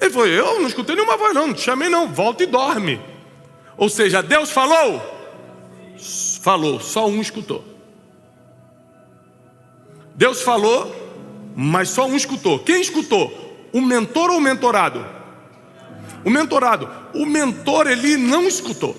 Ele 0.00 0.10
falou: 0.10 0.26
Eu 0.26 0.60
não 0.60 0.68
escutei 0.68 0.94
nenhuma 0.94 1.16
voz, 1.16 1.34
não, 1.34 1.48
não 1.48 1.54
te 1.54 1.62
chamei, 1.62 1.88
não. 1.88 2.08
Volta 2.08 2.42
e 2.42 2.46
dorme. 2.46 3.00
Ou 3.76 3.88
seja, 3.88 4.22
Deus 4.22 4.50
falou? 4.50 5.14
Falou, 6.42 6.80
só 6.80 7.06
um 7.06 7.20
escutou. 7.20 7.64
Deus 10.14 10.42
falou, 10.42 10.94
mas 11.54 11.90
só 11.90 12.06
um 12.06 12.16
escutou. 12.16 12.58
Quem 12.60 12.80
escutou? 12.80 13.32
O 13.72 13.80
mentor 13.80 14.30
ou 14.30 14.38
o 14.38 14.40
mentorado? 14.40 15.04
O 16.24 16.30
mentorado, 16.30 16.88
o 17.14 17.26
mentor 17.26 17.86
ele 17.86 18.16
não 18.16 18.44
escutou. 18.48 18.96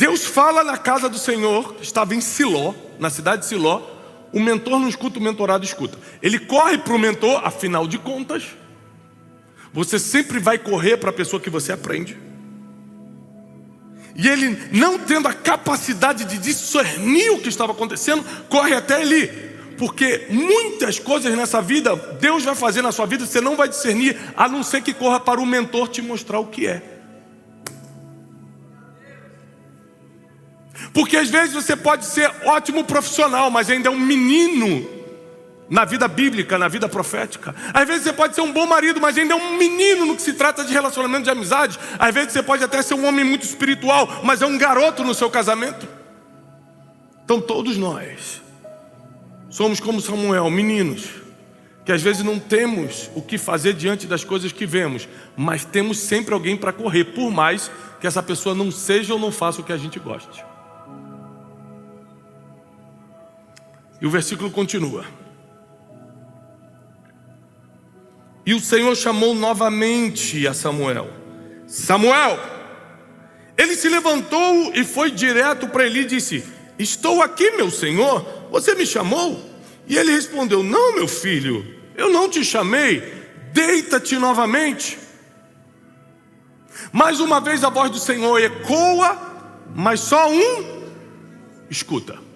Deus 0.00 0.24
fala 0.24 0.64
na 0.64 0.78
casa 0.78 1.10
do 1.10 1.18
Senhor, 1.18 1.76
estava 1.82 2.14
em 2.14 2.22
Siló, 2.22 2.72
na 2.98 3.10
cidade 3.10 3.42
de 3.42 3.48
Siló. 3.48 3.82
O 4.32 4.40
mentor 4.40 4.78
não 4.78 4.88
escuta, 4.88 5.18
o 5.18 5.22
mentorado 5.22 5.62
escuta. 5.62 5.98
Ele 6.22 6.38
corre 6.38 6.78
para 6.78 6.94
o 6.94 6.98
mentor, 6.98 7.42
afinal 7.44 7.86
de 7.86 7.98
contas, 7.98 8.44
você 9.74 9.98
sempre 9.98 10.38
vai 10.38 10.56
correr 10.56 10.96
para 10.96 11.10
a 11.10 11.12
pessoa 11.12 11.38
que 11.38 11.50
você 11.50 11.70
aprende. 11.70 12.16
E 14.16 14.26
ele, 14.26 14.58
não 14.72 14.98
tendo 14.98 15.28
a 15.28 15.34
capacidade 15.34 16.24
de 16.24 16.38
discernir 16.38 17.32
o 17.32 17.40
que 17.40 17.50
estava 17.50 17.72
acontecendo, 17.72 18.24
corre 18.48 18.72
até 18.72 19.02
ele. 19.02 19.26
Porque 19.76 20.28
muitas 20.30 20.98
coisas 20.98 21.36
nessa 21.36 21.60
vida, 21.60 21.94
Deus 22.18 22.42
vai 22.42 22.54
fazer 22.54 22.80
na 22.80 22.90
sua 22.90 23.04
vida, 23.04 23.26
você 23.26 23.42
não 23.42 23.54
vai 23.54 23.68
discernir, 23.68 24.18
a 24.34 24.48
não 24.48 24.62
ser 24.62 24.80
que 24.80 24.94
corra 24.94 25.20
para 25.20 25.42
o 25.42 25.44
mentor 25.44 25.88
te 25.88 26.00
mostrar 26.00 26.38
o 26.38 26.46
que 26.46 26.66
é. 26.66 26.99
Porque 30.92 31.16
às 31.16 31.28
vezes 31.28 31.54
você 31.54 31.76
pode 31.76 32.04
ser 32.04 32.30
ótimo 32.44 32.84
profissional, 32.84 33.50
mas 33.50 33.70
ainda 33.70 33.88
é 33.88 33.90
um 33.90 33.98
menino 33.98 34.88
na 35.68 35.84
vida 35.84 36.08
bíblica, 36.08 36.58
na 36.58 36.66
vida 36.66 36.88
profética. 36.88 37.54
Às 37.72 37.86
vezes 37.86 38.02
você 38.02 38.12
pode 38.12 38.34
ser 38.34 38.40
um 38.40 38.52
bom 38.52 38.66
marido, 38.66 39.00
mas 39.00 39.16
ainda 39.16 39.34
é 39.34 39.36
um 39.36 39.56
menino 39.56 40.04
no 40.04 40.16
que 40.16 40.22
se 40.22 40.32
trata 40.32 40.64
de 40.64 40.72
relacionamento 40.72 41.24
de 41.24 41.30
amizade. 41.30 41.78
Às 41.98 42.14
vezes 42.14 42.32
você 42.32 42.42
pode 42.42 42.64
até 42.64 42.82
ser 42.82 42.94
um 42.94 43.06
homem 43.06 43.24
muito 43.24 43.44
espiritual, 43.44 44.20
mas 44.24 44.42
é 44.42 44.46
um 44.46 44.58
garoto 44.58 45.04
no 45.04 45.14
seu 45.14 45.30
casamento. 45.30 45.86
Então 47.24 47.40
todos 47.40 47.76
nós 47.76 48.40
Somos 49.50 49.80
como 49.80 50.00
Samuel, 50.00 50.48
meninos, 50.48 51.08
que 51.84 51.90
às 51.90 52.00
vezes 52.00 52.22
não 52.22 52.38
temos 52.38 53.10
o 53.16 53.20
que 53.20 53.36
fazer 53.36 53.72
diante 53.74 54.06
das 54.06 54.22
coisas 54.22 54.52
que 54.52 54.64
vemos, 54.64 55.08
mas 55.36 55.64
temos 55.64 55.98
sempre 55.98 56.32
alguém 56.32 56.56
para 56.56 56.72
correr, 56.72 57.06
por 57.06 57.32
mais 57.32 57.68
que 58.00 58.06
essa 58.06 58.22
pessoa 58.22 58.54
não 58.54 58.70
seja 58.70 59.12
ou 59.12 59.18
não 59.18 59.32
faça 59.32 59.60
o 59.60 59.64
que 59.64 59.72
a 59.72 59.76
gente 59.76 59.98
goste. 59.98 60.44
E 64.00 64.06
o 64.06 64.10
versículo 64.10 64.50
continua. 64.50 65.04
E 68.44 68.54
o 68.54 68.60
Senhor 68.60 68.94
chamou 68.96 69.34
novamente 69.34 70.46
a 70.46 70.54
Samuel. 70.54 71.10
Samuel! 71.66 72.38
Ele 73.56 73.76
se 73.76 73.88
levantou 73.88 74.72
e 74.74 74.84
foi 74.84 75.10
direto 75.10 75.68
para 75.68 75.84
ele 75.84 76.00
e 76.00 76.06
disse: 76.06 76.42
Estou 76.78 77.22
aqui, 77.22 77.50
meu 77.52 77.70
senhor. 77.70 78.26
Você 78.50 78.74
me 78.74 78.86
chamou? 78.86 79.38
E 79.86 79.98
ele 79.98 80.12
respondeu: 80.12 80.62
Não, 80.62 80.94
meu 80.94 81.06
filho, 81.06 81.64
eu 81.94 82.10
não 82.10 82.28
te 82.28 82.42
chamei, 82.42 83.00
deita-te 83.52 84.16
novamente. 84.16 84.98
Mais 86.90 87.20
uma 87.20 87.40
vez 87.40 87.62
a 87.62 87.68
voz 87.68 87.90
do 87.90 87.98
Senhor 87.98 88.40
ecoa, 88.40 89.16
mas 89.74 90.00
só 90.00 90.30
um 90.30 90.86
escuta. 91.68 92.29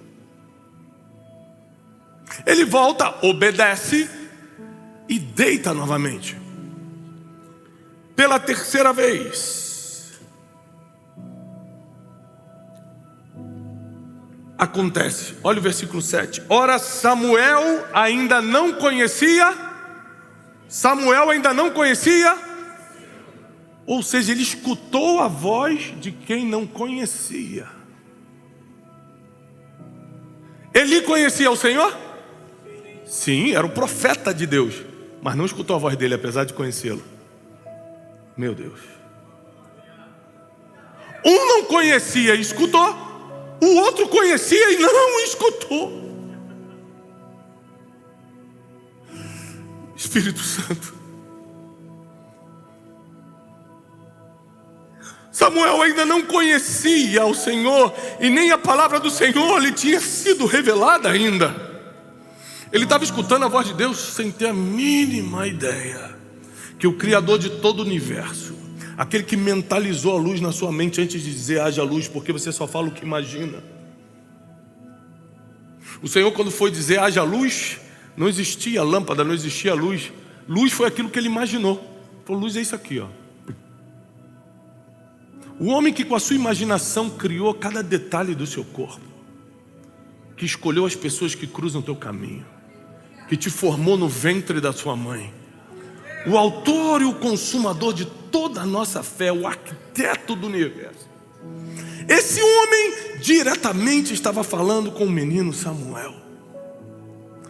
Ele 2.47 2.65
volta, 2.65 3.15
obedece 3.23 4.09
e 5.09 5.19
deita 5.19 5.73
novamente. 5.75 6.37
Pela 8.17 8.39
terceira 8.39 8.93
vez. 8.93 9.65
acontece. 14.65 15.37
Olha 15.43 15.59
o 15.59 15.63
versículo 15.63 16.03
7. 16.03 16.43
Ora, 16.49 16.79
Samuel 16.79 17.87
ainda 17.93 18.41
não 18.41 18.75
conhecia, 18.75 19.55
Samuel 20.69 21.31
ainda 21.31 21.53
não 21.53 21.71
conhecia, 21.71 22.37
ou 23.87 24.03
seja, 24.03 24.33
ele 24.33 24.43
escutou 24.43 25.21
a 25.21 25.29
voz 25.29 25.95
de 26.01 26.11
quem 26.11 26.47
não 26.47 26.67
conhecia. 26.67 27.67
Ele 30.73 31.03
conhecia 31.03 31.51
o 31.51 31.57
Senhor? 31.57 31.97
Sim, 33.05 33.55
era 33.55 33.67
o 33.67 33.71
profeta 33.71 34.33
de 34.33 34.47
Deus, 34.47 34.75
mas 35.23 35.37
não 35.37 35.45
escutou 35.45 35.77
a 35.77 35.79
voz 35.79 35.97
dele, 35.97 36.15
apesar 36.15 36.45
de 36.45 36.53
conhecê-lo. 36.53 37.03
Meu 38.37 38.55
Deus. 38.55 38.81
Um 41.25 41.47
não 41.47 41.65
conhecia 41.65 42.35
e 42.35 42.41
escutou, 42.41 42.95
o 43.63 43.77
outro 43.77 44.09
conhecia 44.09 44.73
e 44.73 44.77
não 44.79 45.21
escutou. 45.21 46.05
Espírito 49.97 50.41
Santo. 50.41 50.95
Samuel 55.33 55.83
ainda 55.83 56.07
não 56.07 56.23
conhecia 56.23 57.25
o 57.27 57.35
Senhor 57.35 57.93
e 58.21 58.31
nem 58.31 58.53
a 58.53 58.59
palavra 58.59 59.01
do 59.01 59.11
Senhor 59.11 59.59
lhe 59.59 59.73
tinha 59.73 60.01
sido 60.01 60.47
revelada 60.47 61.11
ainda. 61.11 61.64
Ele 62.75 62.85
estava 62.85 63.05
escutando 63.05 63.45
a 63.45 63.49
voz 63.49 63.69
de 63.69 63.73
Deus 63.73 63.97
sem 63.97 64.31
ter 64.31 64.49
a 64.49 64.53
mínima 64.53 65.47
ideia 65.47 66.15
que 66.79 66.87
o 66.87 66.99
Criador 66.99 67.39
de 67.39 67.49
todo 67.49 67.79
o 67.81 67.83
universo 67.83 68.55
aquele 68.97 69.25
que 69.25 69.37
mentalizou 69.37 70.17
a 70.17 70.21
luz 70.21 70.41
na 70.41 70.53
sua 70.53 70.71
mente 70.71 71.01
antes 71.01 71.23
de 71.23 71.31
dizer 71.33 71.61
haja 71.61 71.83
luz, 71.83 72.09
porque 72.09 72.33
você 72.33 72.53
só 72.53 72.67
fala 72.67 72.89
o 72.89 72.93
que 72.93 73.05
imagina. 73.05 73.63
O 76.03 76.09
Senhor, 76.09 76.31
quando 76.33 76.51
foi 76.51 76.71
dizer 76.71 76.99
haja 76.99 77.23
luz, 77.23 77.81
não 78.17 78.29
existia 78.29 78.83
lâmpada, 78.83 79.25
não 79.25 79.35
existia 79.35 79.75
luz. 79.75 80.13
Luz 80.49 80.73
foi 80.73 80.87
aquilo 80.87 81.09
que 81.09 81.19
ele 81.19 81.29
imaginou. 81.29 81.83
Falou, 82.25 82.43
luz 82.43 82.57
é 82.57 82.61
isso 82.61 82.75
aqui, 82.75 83.01
ó. 83.01 83.09
O 85.59 85.69
homem 85.69 85.93
que 85.93 86.05
com 86.05 86.17
a 86.17 86.21
sua 86.21 86.37
imaginação 86.37 87.09
criou 87.09 87.55
cada 87.55 87.83
detalhe 87.83 88.35
do 88.35 88.47
seu 88.47 88.65
corpo, 88.65 89.07
que 90.37 90.45
escolheu 90.45 90.85
as 90.85 90.97
pessoas 90.97 91.35
que 91.35 91.47
cruzam 91.47 91.81
o 91.81 91.85
teu 91.85 91.95
caminho, 91.95 92.45
que 93.29 93.37
te 93.37 93.51
formou 93.51 93.97
no 93.97 94.09
ventre 94.09 94.61
da 94.61 94.73
sua 94.73 94.97
mãe, 94.97 95.33
o 96.27 96.37
autor 96.37 97.03
e 97.03 97.05
o 97.05 97.15
consumador 97.15 97.93
de 97.93 98.05
toda 98.05 98.63
a 98.63 98.67
nossa 98.67 99.03
fé, 99.03 99.33
o 99.33 99.47
arquiteto 99.47 100.35
do 100.35 100.47
universo. 100.47 101.09
Esse 102.09 102.43
homem 102.43 103.19
diretamente 103.21 104.13
estava 104.13 104.43
falando 104.45 104.93
com 104.93 105.05
o 105.05 105.11
menino 105.11 105.53
Samuel. 105.53 106.15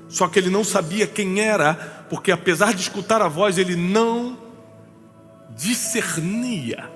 Só 0.08 0.28
que 0.28 0.38
ele 0.38 0.50
não 0.50 0.62
sabia 0.62 1.06
quem 1.06 1.40
era, 1.40 1.74
porque 2.08 2.30
apesar 2.30 2.72
de 2.72 2.82
escutar 2.82 3.20
a 3.20 3.28
voz, 3.28 3.58
ele 3.58 3.74
não 3.74 4.38
discernia. 5.56 6.88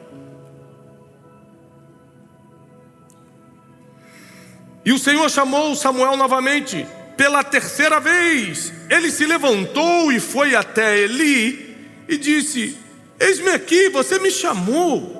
E 4.84 4.92
o 4.92 4.98
Senhor 4.98 5.28
chamou 5.28 5.74
Samuel 5.74 6.16
novamente, 6.16 6.86
pela 7.18 7.42
terceira 7.42 7.98
vez. 7.98 8.72
Ele 8.88 9.10
se 9.10 9.26
levantou 9.26 10.10
e 10.12 10.20
foi 10.20 10.54
até 10.54 10.96
Eli 10.96 11.76
e 12.08 12.16
disse: 12.16 12.78
Eis-me 13.18 13.50
aqui, 13.50 13.90
você 13.90 14.18
me 14.20 14.30
chamou. 14.30 15.18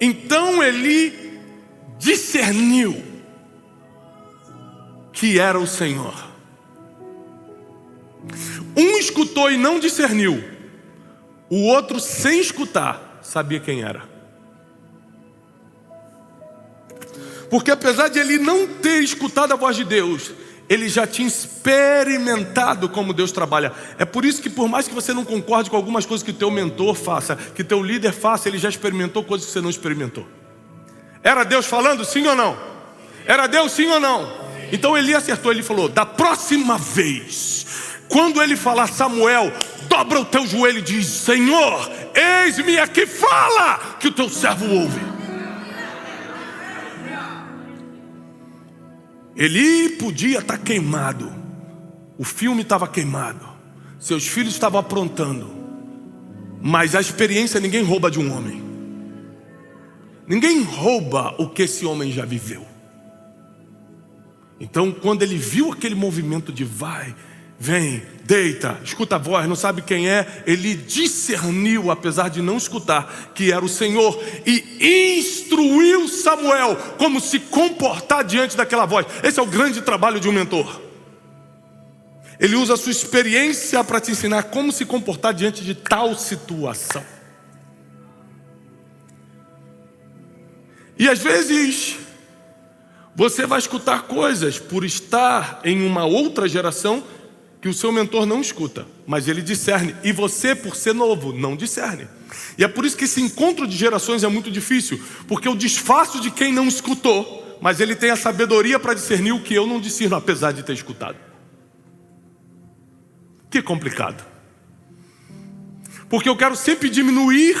Então 0.00 0.62
Eli 0.64 1.38
discerniu 1.98 3.04
que 5.12 5.38
era 5.38 5.58
o 5.58 5.66
Senhor. 5.66 6.26
Um 8.76 8.98
escutou 8.98 9.50
e 9.50 9.56
não 9.56 9.78
discerniu, 9.78 10.42
o 11.48 11.62
outro, 11.68 12.00
sem 12.00 12.40
escutar, 12.40 13.20
sabia 13.22 13.60
quem 13.60 13.82
era. 13.82 14.02
Porque 17.48 17.70
apesar 17.70 18.08
de 18.08 18.18
ele 18.18 18.38
não 18.38 18.66
ter 18.66 19.02
escutado 19.02 19.52
a 19.52 19.56
voz 19.56 19.76
de 19.76 19.84
Deus, 19.84 20.32
ele 20.68 20.88
já 20.88 21.06
tinha 21.06 21.28
experimentado 21.28 22.88
como 22.88 23.12
Deus 23.12 23.30
trabalha. 23.30 23.72
É 23.98 24.04
por 24.04 24.24
isso 24.24 24.42
que 24.42 24.50
por 24.50 24.68
mais 24.68 24.88
que 24.88 24.94
você 24.94 25.12
não 25.12 25.24
concorde 25.24 25.70
com 25.70 25.76
algumas 25.76 26.04
coisas 26.04 26.24
que 26.24 26.32
teu 26.32 26.50
mentor 26.50 26.94
faça, 26.94 27.36
que 27.36 27.62
teu 27.62 27.82
líder 27.82 28.12
faça, 28.12 28.48
ele 28.48 28.58
já 28.58 28.68
experimentou 28.68 29.22
coisas 29.22 29.46
que 29.46 29.52
você 29.52 29.60
não 29.60 29.70
experimentou. 29.70 30.26
Era 31.22 31.44
Deus 31.44 31.66
falando 31.66 32.04
sim 32.04 32.26
ou 32.26 32.36
não? 32.36 32.56
Era 33.24 33.46
Deus 33.46 33.72
sim 33.72 33.86
ou 33.86 34.00
não? 34.00 34.46
Então 34.72 34.96
ele 34.96 35.14
acertou, 35.14 35.52
ele 35.52 35.62
falou: 35.62 35.88
"Da 35.88 36.04
próxima 36.04 36.78
vez, 36.78 37.66
quando 38.08 38.42
ele 38.42 38.56
falar 38.56 38.88
Samuel, 38.88 39.52
dobra 39.88 40.20
o 40.20 40.24
teu 40.24 40.46
joelho 40.46 40.78
e 40.78 40.82
diz: 40.82 41.06
Senhor, 41.06 41.90
eis-me 42.14 42.78
aqui, 42.78 43.06
fala, 43.06 43.96
que 44.00 44.08
o 44.08 44.12
teu 44.12 44.28
servo 44.28 44.66
ouve." 44.68 45.15
Ele 49.36 49.90
podia 49.90 50.38
estar 50.38 50.56
queimado, 50.56 51.30
o 52.16 52.24
filme 52.24 52.62
estava 52.62 52.88
queimado, 52.88 53.46
seus 54.00 54.26
filhos 54.26 54.54
estavam 54.54 54.80
aprontando, 54.80 55.54
mas 56.62 56.94
a 56.94 57.00
experiência 57.00 57.60
ninguém 57.60 57.82
rouba 57.82 58.10
de 58.10 58.18
um 58.18 58.34
homem, 58.34 58.62
ninguém 60.26 60.62
rouba 60.62 61.34
o 61.38 61.50
que 61.50 61.62
esse 61.64 61.84
homem 61.84 62.10
já 62.10 62.24
viveu. 62.24 62.66
Então, 64.58 64.90
quando 64.90 65.22
ele 65.22 65.36
viu 65.36 65.70
aquele 65.70 65.94
movimento 65.94 66.50
de 66.50 66.64
vai, 66.64 67.14
Vem, 67.58 68.02
deita, 68.24 68.78
escuta 68.84 69.16
a 69.16 69.18
voz, 69.18 69.48
não 69.48 69.56
sabe 69.56 69.80
quem 69.80 70.08
é. 70.08 70.44
Ele 70.46 70.74
discerniu, 70.74 71.90
apesar 71.90 72.28
de 72.28 72.42
não 72.42 72.58
escutar, 72.58 73.30
que 73.34 73.50
era 73.50 73.64
o 73.64 73.68
Senhor 73.68 74.22
e 74.44 75.18
instruiu 75.18 76.06
Samuel 76.06 76.76
como 76.98 77.18
se 77.18 77.38
comportar 77.38 78.24
diante 78.24 78.56
daquela 78.56 78.84
voz. 78.84 79.06
Esse 79.22 79.40
é 79.40 79.42
o 79.42 79.46
grande 79.46 79.80
trabalho 79.80 80.20
de 80.20 80.28
um 80.28 80.32
mentor. 80.32 80.82
Ele 82.38 82.56
usa 82.56 82.74
a 82.74 82.76
sua 82.76 82.92
experiência 82.92 83.82
para 83.82 84.00
te 84.00 84.10
ensinar 84.10 84.44
como 84.44 84.70
se 84.70 84.84
comportar 84.84 85.32
diante 85.32 85.64
de 85.64 85.74
tal 85.74 86.14
situação. 86.14 87.02
E 90.98 91.08
às 91.08 91.18
vezes, 91.18 91.96
você 93.14 93.46
vai 93.46 93.58
escutar 93.58 94.02
coisas 94.02 94.58
por 94.58 94.84
estar 94.84 95.60
em 95.64 95.86
uma 95.86 96.04
outra 96.04 96.46
geração 96.46 97.02
que 97.66 97.70
o 97.70 97.74
seu 97.74 97.90
mentor 97.90 98.24
não 98.26 98.40
escuta, 98.40 98.86
mas 99.08 99.26
ele 99.26 99.42
discerne. 99.42 99.92
E 100.04 100.12
você, 100.12 100.54
por 100.54 100.76
ser 100.76 100.94
novo, 100.94 101.32
não 101.32 101.56
discerne. 101.56 102.06
E 102.56 102.62
é 102.62 102.68
por 102.68 102.84
isso 102.84 102.96
que 102.96 103.06
esse 103.06 103.20
encontro 103.20 103.66
de 103.66 103.76
gerações 103.76 104.22
é 104.22 104.28
muito 104.28 104.52
difícil, 104.52 105.02
porque 105.26 105.48
eu 105.48 105.54
desfaço 105.56 106.20
de 106.20 106.30
quem 106.30 106.52
não 106.52 106.68
escutou, 106.68 107.58
mas 107.60 107.80
ele 107.80 107.96
tem 107.96 108.10
a 108.10 108.16
sabedoria 108.16 108.78
para 108.78 108.94
discernir 108.94 109.32
o 109.32 109.42
que 109.42 109.52
eu 109.52 109.66
não 109.66 109.80
discerno, 109.80 110.14
apesar 110.14 110.52
de 110.52 110.62
ter 110.62 110.74
escutado. 110.74 111.16
Que 113.50 113.60
complicado. 113.60 114.24
Porque 116.08 116.28
eu 116.28 116.36
quero 116.36 116.54
sempre 116.54 116.88
diminuir 116.88 117.56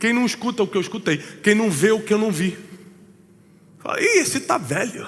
quem 0.00 0.12
não 0.12 0.26
escuta 0.26 0.64
o 0.64 0.66
que 0.66 0.76
eu 0.76 0.80
escutei, 0.80 1.18
quem 1.18 1.54
não 1.54 1.70
vê 1.70 1.92
o 1.92 2.00
que 2.00 2.12
eu 2.12 2.18
não 2.18 2.32
vi. 2.32 2.58
Fala, 3.78 4.00
Ih, 4.00 4.18
esse 4.18 4.38
está 4.38 4.58
velho. 4.58 5.06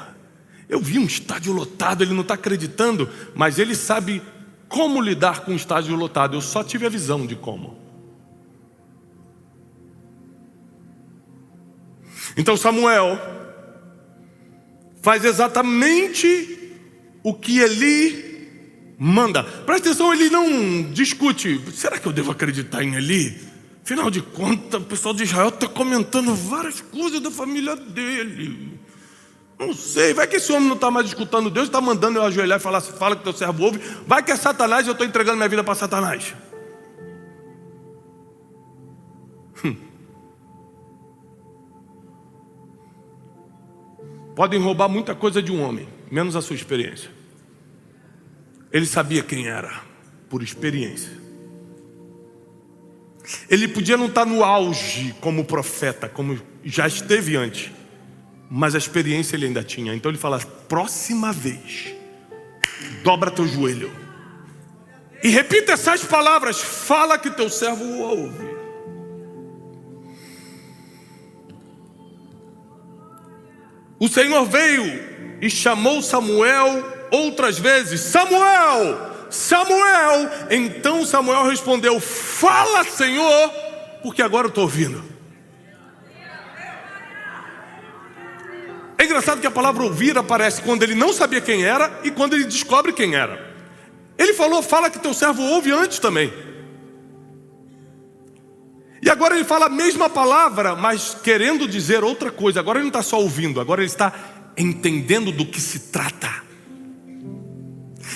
Eu 0.69 0.81
vi 0.81 0.99
um 0.99 1.05
estádio 1.05 1.53
lotado, 1.53 2.03
ele 2.03 2.15
não 2.15 2.23
está 2.23 2.35
acreditando, 2.35 3.09
mas 3.35 3.59
ele 3.59 3.75
sabe 3.75 4.23
como 4.69 5.01
lidar 5.01 5.41
com 5.41 5.53
um 5.53 5.57
estádio 5.57 5.95
lotado. 5.95 6.37
Eu 6.37 6.41
só 6.41 6.65
tive 6.65 6.87
a 6.87 6.89
visão 6.89 7.27
de 7.27 7.37
como. 7.37 7.77
Então 12.37 12.57
Samuel 12.57 13.19
faz 15.03 15.25
exatamente 15.25 16.59
o 17.23 17.35
que 17.35 17.59
Eli 17.59 18.95
manda. 18.99 19.43
Presta 19.43 19.91
atenção, 19.91 20.13
ele 20.13 20.31
não 20.31 20.91
discute. 20.93 21.61
Será 21.73 21.99
que 21.99 22.07
eu 22.07 22.13
devo 22.13 22.31
acreditar 22.31 22.83
em 22.83 22.95
Eli? 22.95 23.39
Afinal 23.85 24.11
de 24.11 24.23
contas, 24.23 24.81
o 24.81 24.85
pessoal 24.85 25.13
de 25.13 25.25
Israel 25.25 25.49
está 25.49 25.67
comentando 25.67 26.35
várias 26.35 26.81
coisas 26.81 27.21
da 27.21 27.31
família 27.31 27.75
dele. 27.75 28.79
Não 29.67 29.73
sei, 29.73 30.13
vai 30.13 30.27
que 30.27 30.37
esse 30.37 30.51
homem 30.51 30.67
não 30.67 30.75
está 30.75 30.91
mais 30.91 31.07
escutando 31.07 31.49
Deus, 31.49 31.67
está 31.67 31.81
mandando 31.81 32.19
eu 32.19 32.25
ajoelhar 32.25 32.59
e 32.59 32.61
falar, 32.61 32.81
fala 32.81 33.15
que 33.15 33.23
teu 33.23 33.33
servo 33.33 33.63
ouve. 33.63 33.81
Vai 34.05 34.21
que 34.21 34.33
é 34.33 34.37
Satanás 34.37 34.87
eu 34.87 34.93
estou 34.93 35.07
entregando 35.07 35.37
minha 35.37 35.49
vida 35.49 35.63
para 35.63 35.77
Satanás. 35.77 36.35
Hum. 39.65 39.77
Podem 44.35 44.59
roubar 44.59 44.89
muita 44.89 45.15
coisa 45.15 45.41
de 45.41 45.53
um 45.53 45.63
homem, 45.63 45.89
menos 46.11 46.35
a 46.35 46.43
sua 46.43 46.57
experiência. 46.57 47.11
Ele 48.73 48.87
sabia 48.87 49.23
quem 49.23 49.47
era, 49.47 49.81
por 50.29 50.43
experiência. 50.43 51.13
Ele 53.49 53.69
podia 53.69 53.97
não 53.97 54.07
estar 54.07 54.27
no 54.27 54.43
auge 54.43 55.15
como 55.21 55.45
profeta, 55.45 56.09
como 56.09 56.41
já 56.65 56.89
esteve 56.89 57.37
antes 57.37 57.71
mas 58.55 58.75
a 58.75 58.79
experiência 58.79 59.35
ele 59.35 59.47
ainda 59.47 59.65
tinha. 59.65 59.95
Então 59.95 60.11
ele 60.11 60.19
fala: 60.19 60.39
próxima 60.69 61.33
vez, 61.33 61.95
dobra 63.03 63.31
teu 63.31 63.49
joelho 63.49 63.91
e 65.23 65.31
repita 65.31 65.73
essas 65.73 66.05
palavras: 66.05 66.61
fala 66.61 67.19
que 67.19 67.31
teu 67.31 67.49
servo 67.49 67.83
ouve. 68.01 68.53
O 73.99 74.07
Senhor 74.07 74.45
veio 74.45 75.39
e 75.41 75.49
chamou 75.49 76.03
Samuel 76.03 77.09
outras 77.11 77.59
vezes: 77.59 78.03
Samuel, 78.03 79.31
Samuel. 79.31 80.29
Então 80.51 81.07
Samuel 81.07 81.47
respondeu: 81.47 81.99
Fala, 81.99 82.85
Senhor, 82.85 83.49
porque 84.03 84.21
agora 84.21 84.49
eu 84.49 84.51
estou 84.51 84.65
ouvindo. 84.65 85.12
Engraçado 89.13 89.41
que 89.41 89.47
a 89.47 89.51
palavra 89.51 89.83
ouvir 89.83 90.17
aparece 90.17 90.63
quando 90.63 90.83
ele 90.83 90.95
não 90.95 91.13
sabia 91.13 91.41
quem 91.41 91.65
era 91.65 92.01
e 92.03 92.11
quando 92.11 92.35
ele 92.35 92.45
descobre 92.45 92.93
quem 92.93 93.15
era. 93.15 93.53
Ele 94.19 94.33
falou, 94.33 94.63
fala 94.63 94.91
que 94.91 94.99
teu 94.99 95.13
servo 95.13 95.43
ouve 95.43 95.71
antes 95.71 95.99
também. 95.99 96.33
E 99.03 99.11
agora 99.11 99.35
ele 99.35 99.45
fala 99.45 99.67
a 99.67 99.69
mesma 99.69 100.09
palavra, 100.09 100.75
mas 100.77 101.17
querendo 101.23 101.69
dizer 101.69 102.03
outra 102.05 102.31
coisa. 102.31 102.61
Agora 102.61 102.79
ele 102.79 102.85
não 102.85 102.89
está 102.89 103.03
só 103.03 103.21
ouvindo, 103.21 103.61
agora 103.61 103.83
ele 103.83 103.91
está 103.91 104.13
entendendo 104.57 105.31
do 105.31 105.45
que 105.45 105.61
se 105.61 105.79
trata. 105.91 106.43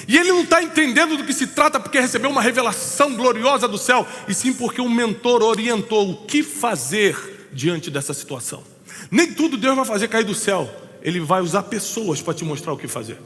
E 0.09 0.17
ele 0.17 0.31
não 0.31 0.43
está 0.43 0.63
entendendo 0.63 1.17
do 1.17 1.25
que 1.25 1.33
se 1.33 1.49
trata 1.49 1.81
porque 1.81 1.99
recebeu 1.99 2.31
uma 2.31 2.41
revelação 2.41 3.15
gloriosa 3.15 3.67
do 3.67 3.77
céu, 3.77 4.07
e 4.29 4.35
sim 4.35 4.53
porque 4.53 4.81
um 4.81 4.89
mentor 4.89 5.43
orientou 5.43 6.11
o 6.11 6.27
que 6.27 6.43
fazer 6.43 7.49
diante 7.53 7.91
dessa 7.91 8.15
situação. 8.15 8.63
Nem 9.11 9.33
tudo 9.33 9.57
Deus 9.57 9.75
vai 9.75 9.85
fazer 9.85 10.09
cair 10.09 10.25
do 10.25 10.35
céu. 10.35 10.86
Ele 11.03 11.21
vai 11.21 11.41
usar 11.41 11.65
pessoas 11.65 12.21
para 12.21 12.35
te 12.35 12.45
mostrar 12.45 12.73
o 12.73 12.77
que 12.77 12.89
fazer. 12.89 13.19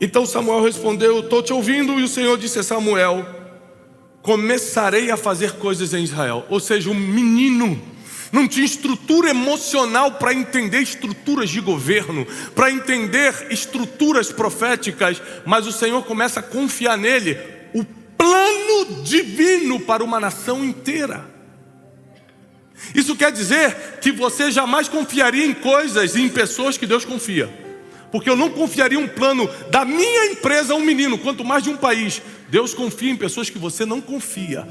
Então 0.00 0.26
Samuel 0.26 0.62
respondeu: 0.62 1.20
Estou 1.20 1.42
te 1.42 1.52
ouvindo. 1.52 1.98
E 1.98 2.02
o 2.02 2.08
Senhor 2.08 2.36
disse 2.36 2.58
a 2.58 2.62
Samuel: 2.62 3.26
Começarei 4.22 5.10
a 5.10 5.16
fazer 5.16 5.52
coisas 5.52 5.94
em 5.94 6.04
Israel. 6.04 6.44
Ou 6.48 6.60
seja, 6.60 6.90
um 6.90 6.94
menino 6.94 7.80
não 8.32 8.48
tinha 8.48 8.66
estrutura 8.66 9.30
emocional 9.30 10.12
para 10.12 10.34
entender 10.34 10.80
estruturas 10.80 11.48
de 11.48 11.60
governo, 11.60 12.26
para 12.54 12.70
entender 12.70 13.46
estruturas 13.50 14.32
proféticas, 14.32 15.22
mas 15.46 15.66
o 15.66 15.72
Senhor 15.72 16.02
começa 16.04 16.40
a 16.40 16.42
confiar 16.42 16.98
nele. 16.98 17.38
O 17.72 17.84
plano 17.84 19.02
divino 19.04 19.78
para 19.80 20.02
uma 20.02 20.18
nação 20.18 20.64
inteira. 20.64 21.33
Isso 22.94 23.16
quer 23.16 23.30
dizer 23.30 23.98
que 24.00 24.10
você 24.10 24.50
jamais 24.50 24.88
confiaria 24.88 25.46
em 25.46 25.54
coisas 25.54 26.16
e 26.16 26.22
em 26.22 26.28
pessoas 26.28 26.76
que 26.76 26.86
Deus 26.86 27.04
confia. 27.04 27.48
Porque 28.10 28.28
eu 28.28 28.36
não 28.36 28.50
confiaria 28.50 28.98
um 28.98 29.08
plano 29.08 29.48
da 29.70 29.84
minha 29.84 30.26
empresa 30.26 30.72
a 30.72 30.76
um 30.76 30.84
menino, 30.84 31.18
quanto 31.18 31.44
mais 31.44 31.62
de 31.62 31.70
um 31.70 31.76
país. 31.76 32.20
Deus 32.48 32.74
confia 32.74 33.10
em 33.10 33.16
pessoas 33.16 33.50
que 33.50 33.58
você 33.58 33.84
não 33.84 34.00
confia. 34.00 34.66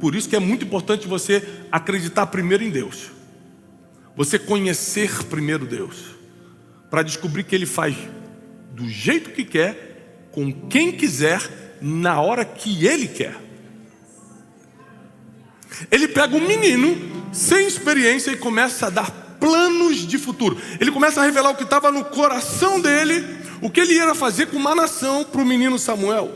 por 0.00 0.14
isso 0.14 0.28
que 0.28 0.36
é 0.36 0.40
muito 0.40 0.66
importante 0.66 1.08
você 1.08 1.42
acreditar 1.72 2.26
primeiro 2.26 2.62
em 2.62 2.70
Deus. 2.70 3.10
Você 4.16 4.38
conhecer 4.38 5.24
primeiro 5.24 5.64
Deus, 5.64 5.96
para 6.90 7.02
descobrir 7.02 7.44
que 7.44 7.54
Ele 7.54 7.66
faz 7.66 7.96
do 8.72 8.88
jeito 8.88 9.30
que 9.30 9.44
quer, 9.44 10.28
com 10.30 10.52
quem 10.52 10.92
quiser, 10.92 11.40
na 11.80 12.20
hora 12.20 12.44
que 12.44 12.86
Ele 12.86 13.08
quer. 13.08 13.36
Ele 15.90 16.06
pega 16.06 16.36
um 16.36 16.46
menino 16.46 17.23
sem 17.34 17.66
experiência 17.66 18.30
e 18.30 18.36
começa 18.36 18.86
a 18.86 18.90
dar 18.90 19.10
planos 19.40 20.06
de 20.06 20.16
futuro. 20.16 20.56
Ele 20.80 20.90
começa 20.90 21.20
a 21.20 21.24
revelar 21.24 21.50
o 21.50 21.56
que 21.56 21.64
estava 21.64 21.90
no 21.90 22.04
coração 22.04 22.80
dele, 22.80 23.22
o 23.60 23.68
que 23.68 23.80
ele 23.80 23.94
ia 23.94 24.14
fazer 24.14 24.46
com 24.46 24.56
uma 24.56 24.74
nação 24.74 25.24
para 25.24 25.42
o 25.42 25.44
menino 25.44 25.78
Samuel. 25.78 26.30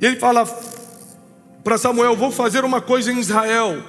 E 0.00 0.04
ele 0.04 0.16
fala 0.16 0.44
para 1.62 1.78
Samuel: 1.78 2.16
Vou 2.16 2.30
fazer 2.30 2.64
uma 2.64 2.80
coisa 2.80 3.12
em 3.12 3.18
Israel, 3.18 3.82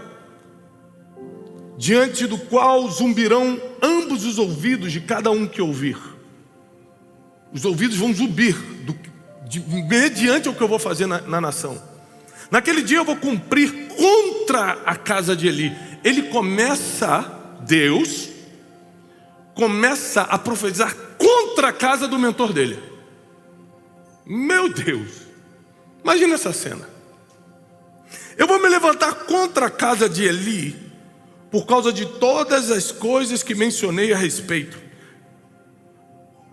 diante 1.77 2.27
do 2.27 2.37
qual 2.37 2.87
zumbirão 2.89 3.59
ambos 3.81 4.23
os 4.23 4.37
ouvidos 4.37 4.91
de 4.91 5.01
cada 5.01 5.31
um 5.31 5.47
que 5.47 5.61
ouvir. 5.61 5.97
Os 7.51 7.65
ouvidos 7.65 7.97
vão 7.97 8.13
zumbir 8.13 8.55
do, 8.83 8.95
de, 9.47 9.59
mediante 9.61 10.47
o 10.47 10.53
que 10.53 10.61
eu 10.61 10.67
vou 10.67 10.79
fazer 10.79 11.07
na, 11.07 11.21
na 11.21 11.41
nação. 11.41 11.94
Naquele 12.51 12.81
dia 12.81 12.97
eu 12.97 13.05
vou 13.05 13.15
cumprir 13.15 13.87
contra 13.87 14.81
a 14.85 14.95
casa 14.95 15.35
de 15.35 15.47
Eli. 15.47 15.75
Ele 16.03 16.23
começa, 16.23 17.21
Deus, 17.61 18.29
começa 19.53 20.21
a 20.21 20.37
profetizar 20.37 20.95
contra 21.17 21.69
a 21.69 21.73
casa 21.73 22.07
do 22.07 22.19
mentor 22.19 22.53
dele. 22.53 22.77
Meu 24.25 24.69
Deus, 24.69 25.11
imagina 26.03 26.35
essa 26.35 26.53
cena. 26.53 26.87
Eu 28.37 28.47
vou 28.47 28.61
me 28.61 28.67
levantar 28.67 29.13
contra 29.25 29.67
a 29.67 29.71
casa 29.71 30.09
de 30.09 30.23
Eli, 30.23 30.75
por 31.49 31.65
causa 31.65 31.91
de 31.91 32.05
todas 32.05 32.69
as 32.69 32.91
coisas 32.91 33.41
que 33.41 33.55
mencionei 33.55 34.11
a 34.11 34.17
respeito. 34.17 34.84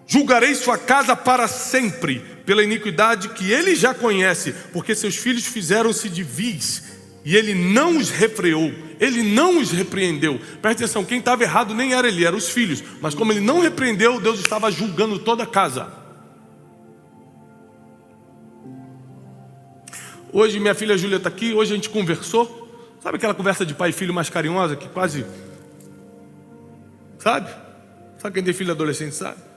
Julgarei 0.06 0.54
sua 0.54 0.76
casa 0.76 1.14
para 1.16 1.48
sempre, 1.48 2.18
pela 2.44 2.62
iniquidade 2.62 3.30
que 3.30 3.50
ele 3.50 3.74
já 3.74 3.94
conhece, 3.94 4.52
porque 4.72 4.94
seus 4.94 5.16
filhos 5.16 5.46
fizeram-se 5.46 6.08
de 6.08 6.22
vis, 6.22 6.92
e 7.24 7.36
ele 7.36 7.54
não 7.54 7.96
os 7.96 8.10
refreou, 8.10 8.72
ele 8.98 9.22
não 9.22 9.58
os 9.58 9.70
repreendeu. 9.70 10.40
Presta 10.60 10.84
atenção, 10.84 11.04
quem 11.04 11.18
estava 11.18 11.42
errado 11.44 11.74
nem 11.74 11.94
era 11.94 12.08
ele, 12.08 12.24
eram 12.24 12.36
os 12.36 12.48
filhos, 12.48 12.82
mas 13.00 13.14
como 13.14 13.32
ele 13.32 13.40
não 13.40 13.60
repreendeu, 13.60 14.20
Deus 14.20 14.40
estava 14.40 14.70
julgando 14.70 15.18
toda 15.18 15.44
a 15.44 15.46
casa. 15.46 16.02
Hoje 20.32 20.58
minha 20.58 20.74
filha 20.74 20.96
Júlia 20.96 21.18
está 21.18 21.28
aqui, 21.28 21.52
hoje 21.52 21.72
a 21.72 21.76
gente 21.76 21.90
conversou. 21.90 22.60
Sabe 23.02 23.16
aquela 23.16 23.34
conversa 23.34 23.66
de 23.66 23.74
pai 23.74 23.90
e 23.90 23.92
filho 23.92 24.14
mais 24.14 24.30
carinhosa 24.30 24.74
que 24.76 24.88
quase. 24.88 25.26
Sabe? 27.18 27.50
Sabe 28.16 28.34
quem 28.34 28.42
tem 28.42 28.54
filho 28.54 28.70
adolescente 28.70 29.14
sabe? 29.14 29.51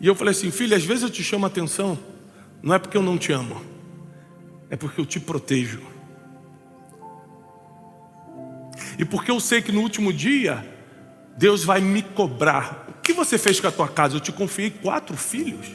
E 0.00 0.06
eu 0.06 0.14
falei 0.14 0.32
assim, 0.32 0.50
filha, 0.50 0.76
às 0.76 0.84
vezes 0.84 1.02
eu 1.02 1.10
te 1.10 1.22
chamo 1.22 1.44
a 1.44 1.48
atenção, 1.48 1.98
não 2.62 2.74
é 2.74 2.78
porque 2.78 2.96
eu 2.96 3.02
não 3.02 3.18
te 3.18 3.32
amo, 3.32 3.60
é 4.70 4.76
porque 4.76 5.00
eu 5.00 5.06
te 5.06 5.18
protejo. 5.18 5.80
E 8.98 9.04
porque 9.04 9.30
eu 9.30 9.40
sei 9.40 9.62
que 9.62 9.72
no 9.72 9.80
último 9.80 10.12
dia, 10.12 10.64
Deus 11.36 11.64
vai 11.64 11.80
me 11.80 12.02
cobrar. 12.02 12.86
O 12.88 13.00
que 13.00 13.12
você 13.12 13.38
fez 13.38 13.60
com 13.60 13.68
a 13.68 13.72
tua 13.72 13.88
casa? 13.88 14.16
Eu 14.16 14.20
te 14.20 14.32
confiei 14.32 14.70
quatro 14.70 15.16
filhos. 15.16 15.66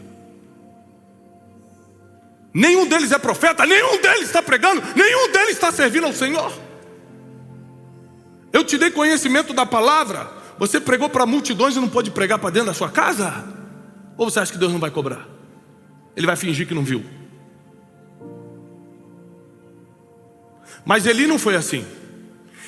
Nenhum 2.54 2.88
deles 2.88 3.12
é 3.12 3.18
profeta, 3.18 3.66
nenhum 3.66 4.00
deles 4.00 4.24
está 4.24 4.42
pregando, 4.42 4.82
nenhum 4.96 5.32
deles 5.32 5.52
está 5.52 5.72
servindo 5.72 6.06
ao 6.06 6.14
Senhor. 6.14 6.54
Eu 8.52 8.64
te 8.64 8.78
dei 8.78 8.92
conhecimento 8.92 9.54
da 9.54 9.66
palavra. 9.66 10.30
Você 10.60 10.80
pregou 10.80 11.10
para 11.10 11.26
multidões 11.26 11.76
e 11.76 11.80
não 11.80 11.90
pôde 11.90 12.12
pregar 12.12 12.38
para 12.38 12.52
dentro 12.52 12.68
da 12.68 12.74
sua 12.74 12.90
casa? 12.90 13.53
Ou 14.18 14.30
você 14.30 14.40
acha 14.40 14.52
que 14.52 14.58
Deus 14.58 14.72
não 14.72 14.80
vai 14.80 14.92
cobrar? 14.92 15.28
Ele 16.16 16.28
vai 16.28 16.36
fingir 16.36 16.68
que 16.68 16.74
não 16.74 16.84
viu. 16.84 17.04
Mas 20.86 21.06
Eli 21.06 21.26
não 21.26 21.40
foi 21.40 21.56
assim. 21.56 21.86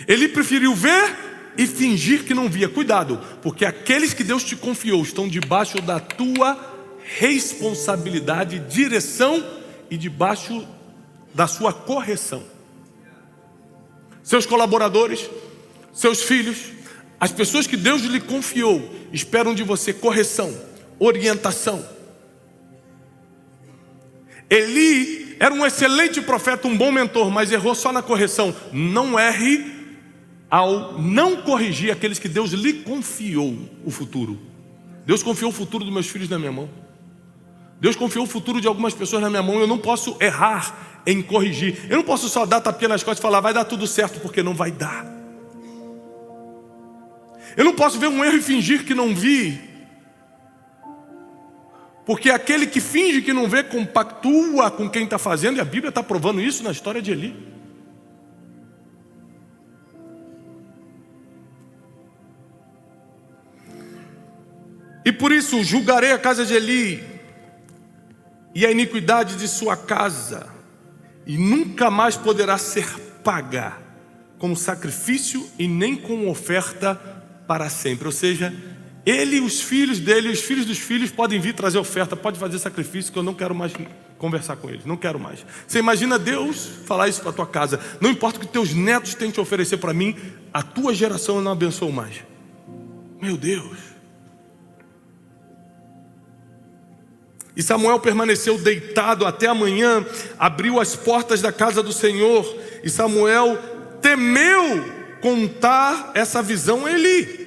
Ele 0.08 0.27
preferiu 0.27 0.73
ver 0.73 1.15
e 1.58 1.67
fingir 1.67 2.23
que 2.23 2.34
não 2.34 2.49
via. 2.49 2.67
Cuidado, 2.67 3.21
porque 3.41 3.65
aqueles 3.65 4.13
que 4.13 4.23
Deus 4.23 4.43
te 4.43 4.55
confiou 4.55 5.01
estão 5.03 5.27
debaixo 5.27 5.81
da 5.81 5.99
tua 5.99 6.73
responsabilidade, 7.03 8.60
direção 8.60 9.45
e 9.89 9.97
debaixo 9.97 10.67
da 11.34 11.45
sua 11.45 11.71
correção. 11.71 12.43
Seus 14.23 14.45
colaboradores, 14.45 15.29
seus 15.93 16.23
filhos, 16.23 16.71
as 17.19 17.31
pessoas 17.31 17.67
que 17.67 17.77
Deus 17.77 18.01
lhe 18.01 18.19
confiou, 18.19 18.91
esperam 19.13 19.53
de 19.53 19.62
você 19.62 19.93
correção 19.93 20.53
orientação. 20.99 21.86
Eli 24.49 25.36
era 25.39 25.53
um 25.53 25.65
excelente 25.65 26.21
profeta, 26.21 26.67
um 26.67 26.77
bom 26.77 26.91
mentor, 26.91 27.29
mas 27.29 27.51
errou 27.51 27.75
só 27.75 27.91
na 27.91 28.01
correção. 28.01 28.55
Não 28.71 29.19
erre 29.19 29.73
ao 30.49 31.01
não 31.01 31.38
corrigir 31.38 31.91
aqueles 31.91 32.19
que 32.19 32.29
Deus 32.29 32.51
lhe 32.51 32.73
confiou 32.73 33.58
o 33.84 33.91
futuro. 33.91 34.39
Deus 35.05 35.21
confiou 35.21 35.51
o 35.51 35.53
futuro 35.53 35.84
dos 35.84 35.93
meus 35.93 36.08
filhos 36.08 36.29
na 36.29 36.39
minha 36.39 36.51
mão. 36.51 36.69
Deus 37.79 37.95
confiou 37.95 38.25
o 38.25 38.27
futuro 38.27 38.62
de 38.62 38.67
algumas 38.67 38.93
pessoas 38.93 39.21
na 39.21 39.29
minha 39.29 39.43
mão. 39.43 39.60
Eu 39.60 39.67
não 39.67 39.77
posso 39.77 40.15
errar 40.19 41.01
em 41.05 41.21
corrigir. 41.21 41.86
Eu 41.89 41.97
não 41.97 42.03
posso 42.03 42.29
só 42.29 42.45
dar 42.45 42.62
tapinha 42.62 42.89
nas 42.89 43.03
costas 43.03 43.19
e 43.19 43.21
falar, 43.21 43.41
vai 43.41 43.53
dar 43.53 43.65
tudo 43.65 43.86
certo, 43.86 44.19
porque 44.19 44.41
não 44.41 44.53
vai 44.53 44.71
dar. 44.71 45.05
Eu 47.58 47.63
não 47.63 47.73
posso 47.73 47.99
ver 47.99 48.08
um 48.08 48.23
erro 48.23 48.38
e 48.38 48.41
fingir 48.41 48.86
que 48.86 48.93
não 48.93 49.13
vi. 49.13 49.75
Porque 52.06 52.30
aquele 52.30 52.68
que 52.68 52.80
finge 52.80 53.22
que 53.22 53.34
não 53.34 53.50
vê 53.50 53.63
compactua 53.63 54.70
com 54.70 54.88
quem 54.88 55.06
está 55.06 55.18
fazendo, 55.18 55.58
e 55.58 55.60
a 55.60 55.65
Bíblia 55.65 55.89
está 55.89 56.04
provando 56.04 56.39
isso 56.39 56.63
na 56.63 56.72
história 56.72 57.02
de 57.02 57.12
Eli. 57.12 57.56
E 65.04 65.12
por 65.12 65.32
isso 65.32 65.63
julgarei 65.63 66.12
a 66.12 66.20
casa 66.20 66.46
de 66.46 66.54
Eli 66.54 67.04
e 68.54 68.65
a 68.65 68.72
iniquidade 68.72 69.36
de 69.36 69.48
sua 69.48 69.76
casa, 69.76 70.48
e 71.26 71.38
nunca 71.38 71.89
mais 71.89 72.15
poderá 72.15 72.58
ser 72.58 72.88
paga 73.24 73.78
como 74.38 74.56
sacrifício 74.56 75.50
e 75.58 75.68
nem 75.68 75.96
com 75.96 76.30
oferta 76.30 76.96
para 77.48 77.70
sempre. 77.70 78.06
Ou 78.06 78.12
seja, 78.12 78.54
ele 79.06 79.38
e 79.38 79.41
os 79.41 79.62
filhos 79.62 80.00
dele, 80.00 80.30
os 80.30 80.41
filhos 80.41 80.65
dos 80.65 80.80
filhos 80.80 81.12
podem 81.12 81.39
vir 81.39 81.54
trazer 81.54 81.78
oferta, 81.78 82.15
pode 82.15 82.39
fazer 82.39 82.58
sacrifício, 82.58 83.13
que 83.13 83.20
eu 83.20 83.24
não 83.24 83.36
quero 83.36 83.54
mais 83.54 83.72
conversar 84.18 84.56
com 84.56 84.68
eles, 84.68 84.84
não 84.84 84.98
quero 84.98 85.20
mais. 85.20 85.46
Você 85.68 85.78
imagina 85.78 86.18
Deus 86.18 86.68
falar 86.86 87.08
isso 87.08 87.22
para 87.22 87.32
tua 87.32 87.46
casa? 87.46 87.80
Não 88.02 88.10
importa 88.10 88.38
o 88.38 88.41
que 88.41 88.48
teus 88.48 88.74
netos 88.74 89.13
têm 89.13 89.32
oferecer 89.38 89.78
para 89.78 89.94
mim, 89.94 90.15
a 90.52 90.63
tua 90.63 90.94
geração 90.94 91.36
eu 91.36 91.41
não 91.41 91.52
abençoo 91.52 91.91
mais. 91.91 92.24
Meu 93.22 93.38
Deus. 93.38 93.78
E 97.56 97.62
Samuel 97.62 98.00
permaneceu 98.00 98.58
deitado 98.58 99.26
até 99.26 99.48
amanhã, 99.48 100.06
abriu 100.38 100.80
as 100.80 100.96
portas 100.96 101.41
da 101.41 101.52
casa 101.52 101.84
do 101.84 101.94
Senhor, 101.94 102.44
e 102.84 102.89
Samuel 102.89 103.58
temeu 104.02 104.84
contar 105.22 106.12
essa 106.13 106.41
visão 106.41 106.86
a 106.86 106.91
Eli. 106.91 107.44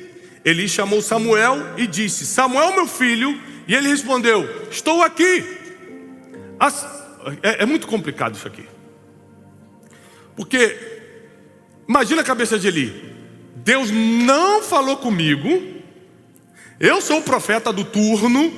Eli 0.48 0.66
chamou 0.66 1.02
Samuel 1.02 1.74
e 1.76 1.87
disse: 1.87 2.24
Samuel, 2.24 2.74
meu 2.74 2.87
filho, 2.87 3.38
e 3.66 3.74
ele 3.74 3.88
respondeu: 3.88 4.66
Estou 4.70 5.02
aqui. 5.02 5.44
As... 6.58 6.87
É, 7.42 7.62
é 7.62 7.66
muito 7.66 7.87
complicado 7.87 8.34
isso 8.34 8.48
aqui, 8.48 8.66
porque 10.34 10.74
imagina 11.87 12.22
a 12.22 12.24
cabeça 12.24 12.58
de 12.58 12.66
Eli: 12.66 13.14
Deus 13.56 13.90
não 13.90 14.62
falou 14.62 14.96
comigo, 14.96 15.48
eu 16.80 17.02
sou 17.02 17.18
o 17.18 17.22
profeta 17.22 17.70
do 17.70 17.84
turno, 17.84 18.50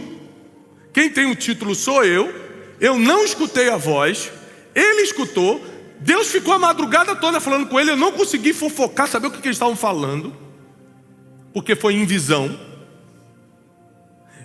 quem 0.92 1.10
tem 1.10 1.26
o 1.28 1.34
título 1.34 1.74
sou 1.74 2.04
eu, 2.04 2.32
eu 2.78 2.96
não 2.96 3.24
escutei 3.24 3.68
a 3.68 3.76
voz, 3.76 4.30
ele 4.76 5.02
escutou, 5.02 5.60
Deus 5.98 6.28
ficou 6.28 6.54
a 6.54 6.58
madrugada 6.58 7.16
toda 7.16 7.40
falando 7.40 7.66
com 7.66 7.80
ele, 7.80 7.90
eu 7.90 7.96
não 7.96 8.12
consegui 8.12 8.52
fofocar, 8.52 9.08
saber 9.08 9.26
o 9.26 9.30
que, 9.32 9.40
que 9.40 9.48
eles 9.48 9.56
estavam 9.56 9.74
falando 9.74 10.49
porque 11.52 11.74
foi 11.74 11.94
em 11.94 12.04
visão. 12.04 12.58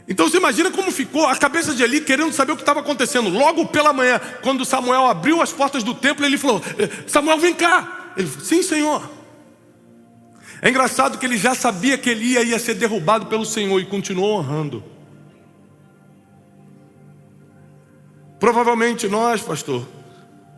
Então 0.07 0.29
você 0.29 0.37
imagina 0.37 0.69
como 0.69 0.91
ficou 0.91 1.25
a 1.25 1.35
cabeça 1.35 1.73
de 1.73 1.83
Eli 1.83 2.01
querendo 2.01 2.31
saber 2.31 2.51
o 2.51 2.55
que 2.55 2.61
estava 2.61 2.79
acontecendo. 2.79 3.29
Logo 3.29 3.65
pela 3.67 3.91
manhã, 3.91 4.19
quando 4.41 4.63
Samuel 4.63 5.07
abriu 5.07 5.41
as 5.41 5.51
portas 5.51 5.83
do 5.83 5.95
templo, 5.95 6.25
ele 6.25 6.37
falou: 6.37 6.61
eh, 6.77 6.89
Samuel, 7.07 7.39
vem 7.39 7.53
cá. 7.53 8.13
Ele 8.15 8.27
falou: 8.27 8.45
Sim, 8.45 8.61
Senhor. 8.61 9.09
É 10.61 10.69
engraçado 10.69 11.17
que 11.17 11.25
ele 11.25 11.37
já 11.37 11.53
sabia 11.53 11.97
que 11.97 12.09
Eli 12.09 12.33
ia 12.33 12.59
ser 12.59 12.75
derrubado 12.75 13.25
pelo 13.25 13.45
Senhor 13.45 13.79
e 13.79 13.85
continuou 13.85 14.37
honrando. 14.37 14.83
Provavelmente 18.39 19.07
nós, 19.07 19.41
pastor, 19.41 19.87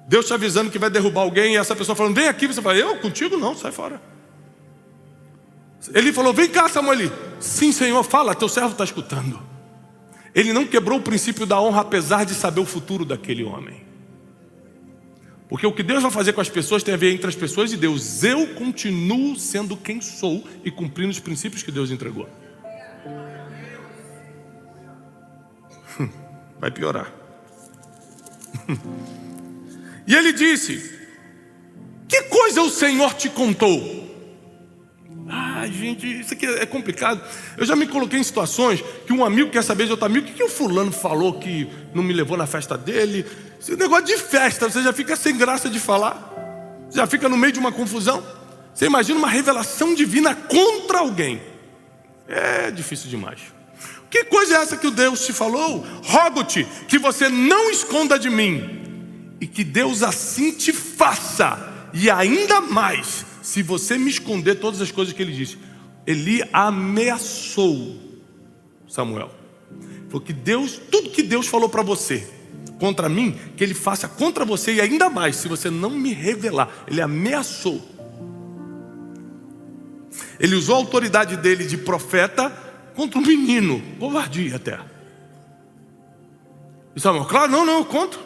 Deus 0.08 0.26
te 0.26 0.34
avisando 0.34 0.72
que 0.72 0.80
vai 0.80 0.90
derrubar 0.90 1.22
alguém 1.22 1.54
e 1.54 1.58
essa 1.58 1.76
pessoa 1.76 1.96
falando, 1.96 2.16
vem 2.16 2.28
aqui, 2.28 2.48
você 2.48 2.62
fala, 2.62 2.78
eu 2.78 2.98
contigo 2.98 3.38
não, 3.38 3.56
sai 3.56 3.72
fora. 3.72 4.02
Ele 5.94 6.12
falou, 6.12 6.34
vem 6.34 6.50
cá, 6.50 6.68
Samuel. 6.68 7.12
Sim, 7.40 7.72
Senhor, 7.72 8.04
fala, 8.04 8.36
teu 8.36 8.50
servo 8.50 8.72
está 8.72 8.84
escutando. 8.84 9.42
Ele 10.34 10.54
não 10.54 10.66
quebrou 10.66 11.00
o 11.00 11.02
princípio 11.02 11.46
da 11.46 11.60
honra, 11.60 11.82
apesar 11.82 12.26
de 12.26 12.34
saber 12.34 12.60
o 12.60 12.66
futuro 12.66 13.06
daquele 13.06 13.44
homem. 13.44 13.86
Porque 15.50 15.66
o 15.66 15.72
que 15.72 15.82
Deus 15.82 16.04
vai 16.04 16.12
fazer 16.12 16.34
com 16.34 16.42
as 16.42 16.50
pessoas 16.50 16.84
tem 16.84 16.94
a 16.94 16.98
ver 16.98 17.14
entre 17.14 17.28
as 17.28 17.36
pessoas 17.36 17.72
e 17.72 17.78
Deus. 17.78 18.24
Eu 18.24 18.54
continuo 18.56 19.38
sendo 19.38 19.78
quem 19.78 20.02
sou 20.02 20.44
e 20.64 20.70
cumprindo 20.70 21.12
os 21.12 21.20
princípios 21.20 21.64
que 21.64 21.72
Deus 21.72 21.90
entregou. 21.90 22.30
Vai 26.60 26.72
piorar. 26.72 27.12
E 30.10 30.16
ele 30.16 30.32
disse: 30.32 30.98
Que 32.08 32.24
coisa 32.24 32.62
o 32.62 32.70
Senhor 32.70 33.14
te 33.14 33.28
contou? 33.30 34.07
Ai, 35.30 35.72
gente, 35.72 36.22
isso 36.22 36.34
aqui 36.34 36.46
é 36.46 36.66
complicado. 36.66 37.22
Eu 37.58 37.66
já 37.66 37.76
me 37.76 37.88
coloquei 37.88 38.20
em 38.20 38.24
situações 38.24 38.84
que 39.06 39.12
um 39.12 39.26
amigo 39.26 39.50
quer 39.50 39.64
saber 39.64 39.86
de 39.86 39.92
outro 39.92 40.06
amigo: 40.06 40.26
o 40.26 40.30
que, 40.30 40.36
que 40.36 40.44
o 40.44 40.50
fulano 40.50 40.92
falou 40.92 41.40
que 41.40 41.68
não 41.94 42.02
me 42.04 42.14
levou 42.14 42.38
na 42.38 42.48
festa 42.48 42.78
dele? 42.78 43.26
Esse 43.60 43.76
negócio 43.76 44.06
de 44.06 44.18
festa, 44.18 44.70
você 44.70 44.82
já 44.82 44.94
fica 44.94 45.16
sem 45.16 45.38
graça 45.38 45.70
de 45.70 45.80
falar, 45.80 46.88
já 46.92 47.06
fica 47.06 47.28
no 47.28 47.38
meio 47.38 47.54
de 47.54 47.60
uma 47.60 47.72
confusão. 47.72 48.24
Você 48.74 48.86
imagina 48.86 49.18
uma 49.18 49.28
revelação 49.28 49.96
divina 49.96 50.36
contra 50.36 51.00
alguém. 51.00 51.42
É 52.28 52.70
difícil 52.70 53.10
demais. 53.10 53.40
Que 54.10 54.24
coisa 54.26 54.58
é 54.58 54.62
essa 54.62 54.78
que 54.78 54.88
o 54.88 54.92
Deus 54.92 55.26
te 55.26 55.34
falou? 55.34 55.86
Rogo-te 56.04 56.66
que 56.88 56.98
você 56.98 57.28
não 57.28 57.70
esconda 57.70 58.18
de 58.18 58.30
mim 58.30 58.88
e 59.42 59.48
que 59.48 59.64
Deus 59.64 60.04
assim 60.04 60.52
te 60.52 60.74
faça, 60.74 61.90
e 61.94 62.10
ainda 62.10 62.62
mais, 62.62 63.26
se 63.48 63.64
você 63.64 63.98
me 63.98 64.10
esconder 64.10 64.56
todas 64.56 64.82
as 64.82 64.92
coisas 64.92 65.14
que 65.14 65.22
ele 65.22 65.32
disse. 65.32 65.58
Eli 66.06 66.44
ameaçou 66.52 67.96
Samuel. 68.90 69.32
Falou 70.10 70.20
que 70.20 70.34
Deus, 70.34 70.78
tudo 70.92 71.12
que 71.12 71.24
Deus 71.24 71.48
falou 71.48 71.70
para 71.70 71.82
você, 71.82 72.28
contra 72.78 73.08
mim, 73.08 73.40
que 73.56 73.64
ele 73.64 73.74
faça 73.74 74.06
contra 74.06 74.44
você 74.44 74.74
e 74.74 74.82
ainda 74.82 75.10
mais, 75.10 75.38
se 75.38 75.48
você 75.48 75.70
não 75.70 75.92
me 75.92 76.12
revelar. 76.12 76.70
Ele 76.88 77.00
ameaçou. 77.00 77.82
Ele 80.38 80.54
usou 80.54 80.76
a 80.76 80.80
autoridade 80.80 81.38
dele 81.38 81.66
de 81.66 81.78
profeta 81.78 82.50
contra 82.98 83.18
um 83.18 83.26
menino, 83.26 83.82
covardia 83.98 84.58
até. 84.58 84.78
E 86.94 87.00
Samuel, 87.00 87.24
claro, 87.24 87.50
não, 87.50 87.66
não, 87.66 87.78
eu 87.78 87.86
conto. 87.86 88.20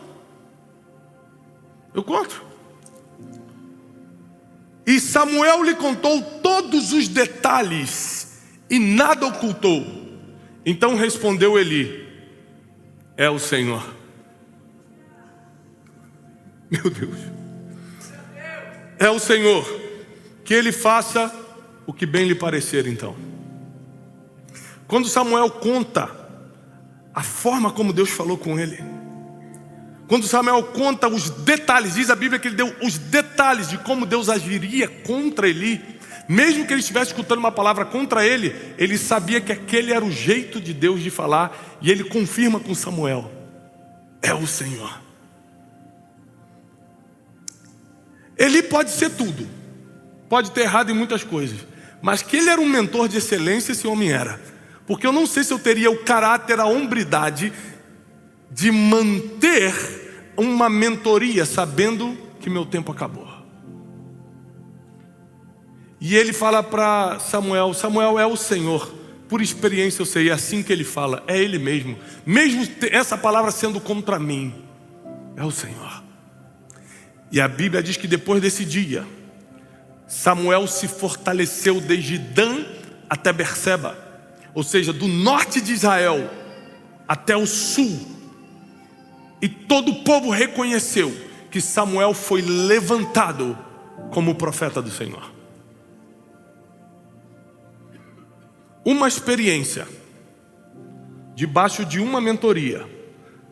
Eu 1.94 2.02
conto. 2.02 2.51
E 4.92 5.00
Samuel 5.00 5.64
lhe 5.64 5.74
contou 5.74 6.22
todos 6.22 6.92
os 6.92 7.08
detalhes 7.08 8.42
e 8.70 8.78
nada 8.78 9.26
ocultou. 9.26 9.86
Então 10.66 10.96
respondeu 10.96 11.58
Eli: 11.58 12.10
É 13.16 13.30
o 13.30 13.40
Senhor. 13.40 13.82
Meu 16.70 16.90
Deus. 16.90 17.20
É 19.00 19.10
o 19.10 19.18
Senhor. 19.18 19.66
Que 20.44 20.54
ele 20.54 20.74
faça 20.74 21.34
o 21.88 21.94
que 21.94 22.06
bem 22.06 22.28
lhe 22.28 22.36
parecer, 22.36 22.86
então. 22.86 23.16
Quando 24.90 25.08
Samuel 25.08 25.50
conta 25.52 26.12
a 27.14 27.24
forma 27.24 27.72
como 27.72 27.94
Deus 27.94 28.10
falou 28.10 28.38
com 28.38 28.60
ele, 28.60 28.84
quando 30.12 30.28
Samuel 30.28 30.62
conta 30.64 31.08
os 31.08 31.30
detalhes, 31.30 31.94
diz 31.94 32.10
a 32.10 32.16
Bíblia 32.18 32.38
que 32.38 32.50
ele 32.50 32.58
deu 32.58 32.76
os 32.84 32.98
detalhes 32.98 33.70
de 33.70 33.78
como 33.78 34.06
Deus 34.06 34.28
agiria 34.28 34.86
contra 34.86 35.48
Eli, 35.48 35.82
mesmo 36.28 36.68
que 36.68 36.74
ele 36.74 36.82
estivesse 36.82 37.12
escutando 37.12 37.40
uma 37.40 37.50
palavra 37.50 37.86
contra 37.86 38.28
ele, 38.28 38.54
ele 38.78 38.98
sabia 38.98 39.40
que 39.40 39.54
aquele 39.54 39.94
era 39.94 40.04
o 40.04 40.12
jeito 40.12 40.60
de 40.60 40.74
Deus 40.74 41.02
de 41.02 41.10
falar, 41.10 41.78
e 41.82 41.90
ele 41.90 42.04
confirma 42.04 42.60
com 42.60 42.76
Samuel: 42.76 43.32
é 44.22 44.34
o 44.34 44.46
Senhor. 44.46 45.00
Eli 48.38 48.64
pode 48.64 48.92
ser 48.92 49.12
tudo, 49.12 49.48
pode 50.28 50.52
ter 50.52 50.64
errado 50.64 50.92
em 50.92 50.94
muitas 50.94 51.24
coisas, 51.24 51.66
mas 52.02 52.22
que 52.22 52.36
ele 52.36 52.50
era 52.50 52.60
um 52.60 52.68
mentor 52.68 53.08
de 53.08 53.16
excelência, 53.16 53.72
esse 53.72 53.88
homem 53.88 54.12
era, 54.12 54.42
porque 54.86 55.08
eu 55.08 55.14
não 55.14 55.26
sei 55.26 55.46
se 55.46 55.54
eu 55.54 55.60
teria 55.60 55.90
o 55.90 56.04
caráter, 56.04 56.60
a 56.60 56.66
hombridade 56.66 57.54
de 58.52 58.70
manter 58.70 60.01
uma 60.38 60.70
mentoria 60.70 61.46
sabendo 61.46 62.18
que 62.40 62.50
meu 62.50 62.66
tempo 62.66 62.92
acabou. 62.92 63.28
E 66.00 66.16
ele 66.16 66.34
fala 66.34 66.64
para 66.64 67.20
Samuel: 67.20 67.74
Samuel 67.74 68.18
é 68.18 68.26
o 68.26 68.36
Senhor. 68.36 68.92
Por 69.30 69.42
experiência 69.42 70.02
eu 70.02 70.06
sei, 70.06 70.30
é 70.30 70.34
assim 70.34 70.62
que 70.62 70.74
ele 70.74 70.84
fala, 70.84 71.24
é 71.26 71.40
ele 71.40 71.58
mesmo. 71.58 71.98
Mesmo 72.26 72.68
essa 72.92 73.18
palavra 73.18 73.50
sendo 73.50 73.80
contra 73.80 74.20
mim, 74.20 74.54
é 75.38 75.44
o 75.46 75.52
Senhor. 75.52 76.04
E 77.32 77.40
a 77.40 77.48
Bíblia 77.48 77.82
diz 77.82 77.96
que 77.96 78.08
depois 78.08 78.42
desse 78.42 78.66
dia, 78.66 79.08
Samuel 80.06 80.68
se 80.68 80.86
fortaleceu 80.86 81.80
desde 81.80 82.18
Dan 82.18 82.66
até 83.10 83.32
Berseba, 83.32 83.98
ou 84.54 84.64
seja, 84.64 84.92
do 84.92 85.08
norte 85.08 85.62
de 85.62 85.72
Israel 85.72 86.30
até 87.08 87.38
o 87.38 87.48
sul 87.48 88.21
e 89.42 89.50
todo 89.50 89.92
o 89.92 90.04
povo 90.04 90.30
reconheceu 90.30 91.12
que 91.50 91.60
Samuel 91.60 92.14
foi 92.14 92.42
levantado 92.42 93.58
como 94.12 94.36
profeta 94.36 94.82
do 94.82 94.92
Senhor. 94.92 95.32
Uma 98.86 99.08
experiência 99.08 99.88
debaixo 101.36 101.86
de 101.86 102.00
uma 102.00 102.22
mentoria 102.22 102.88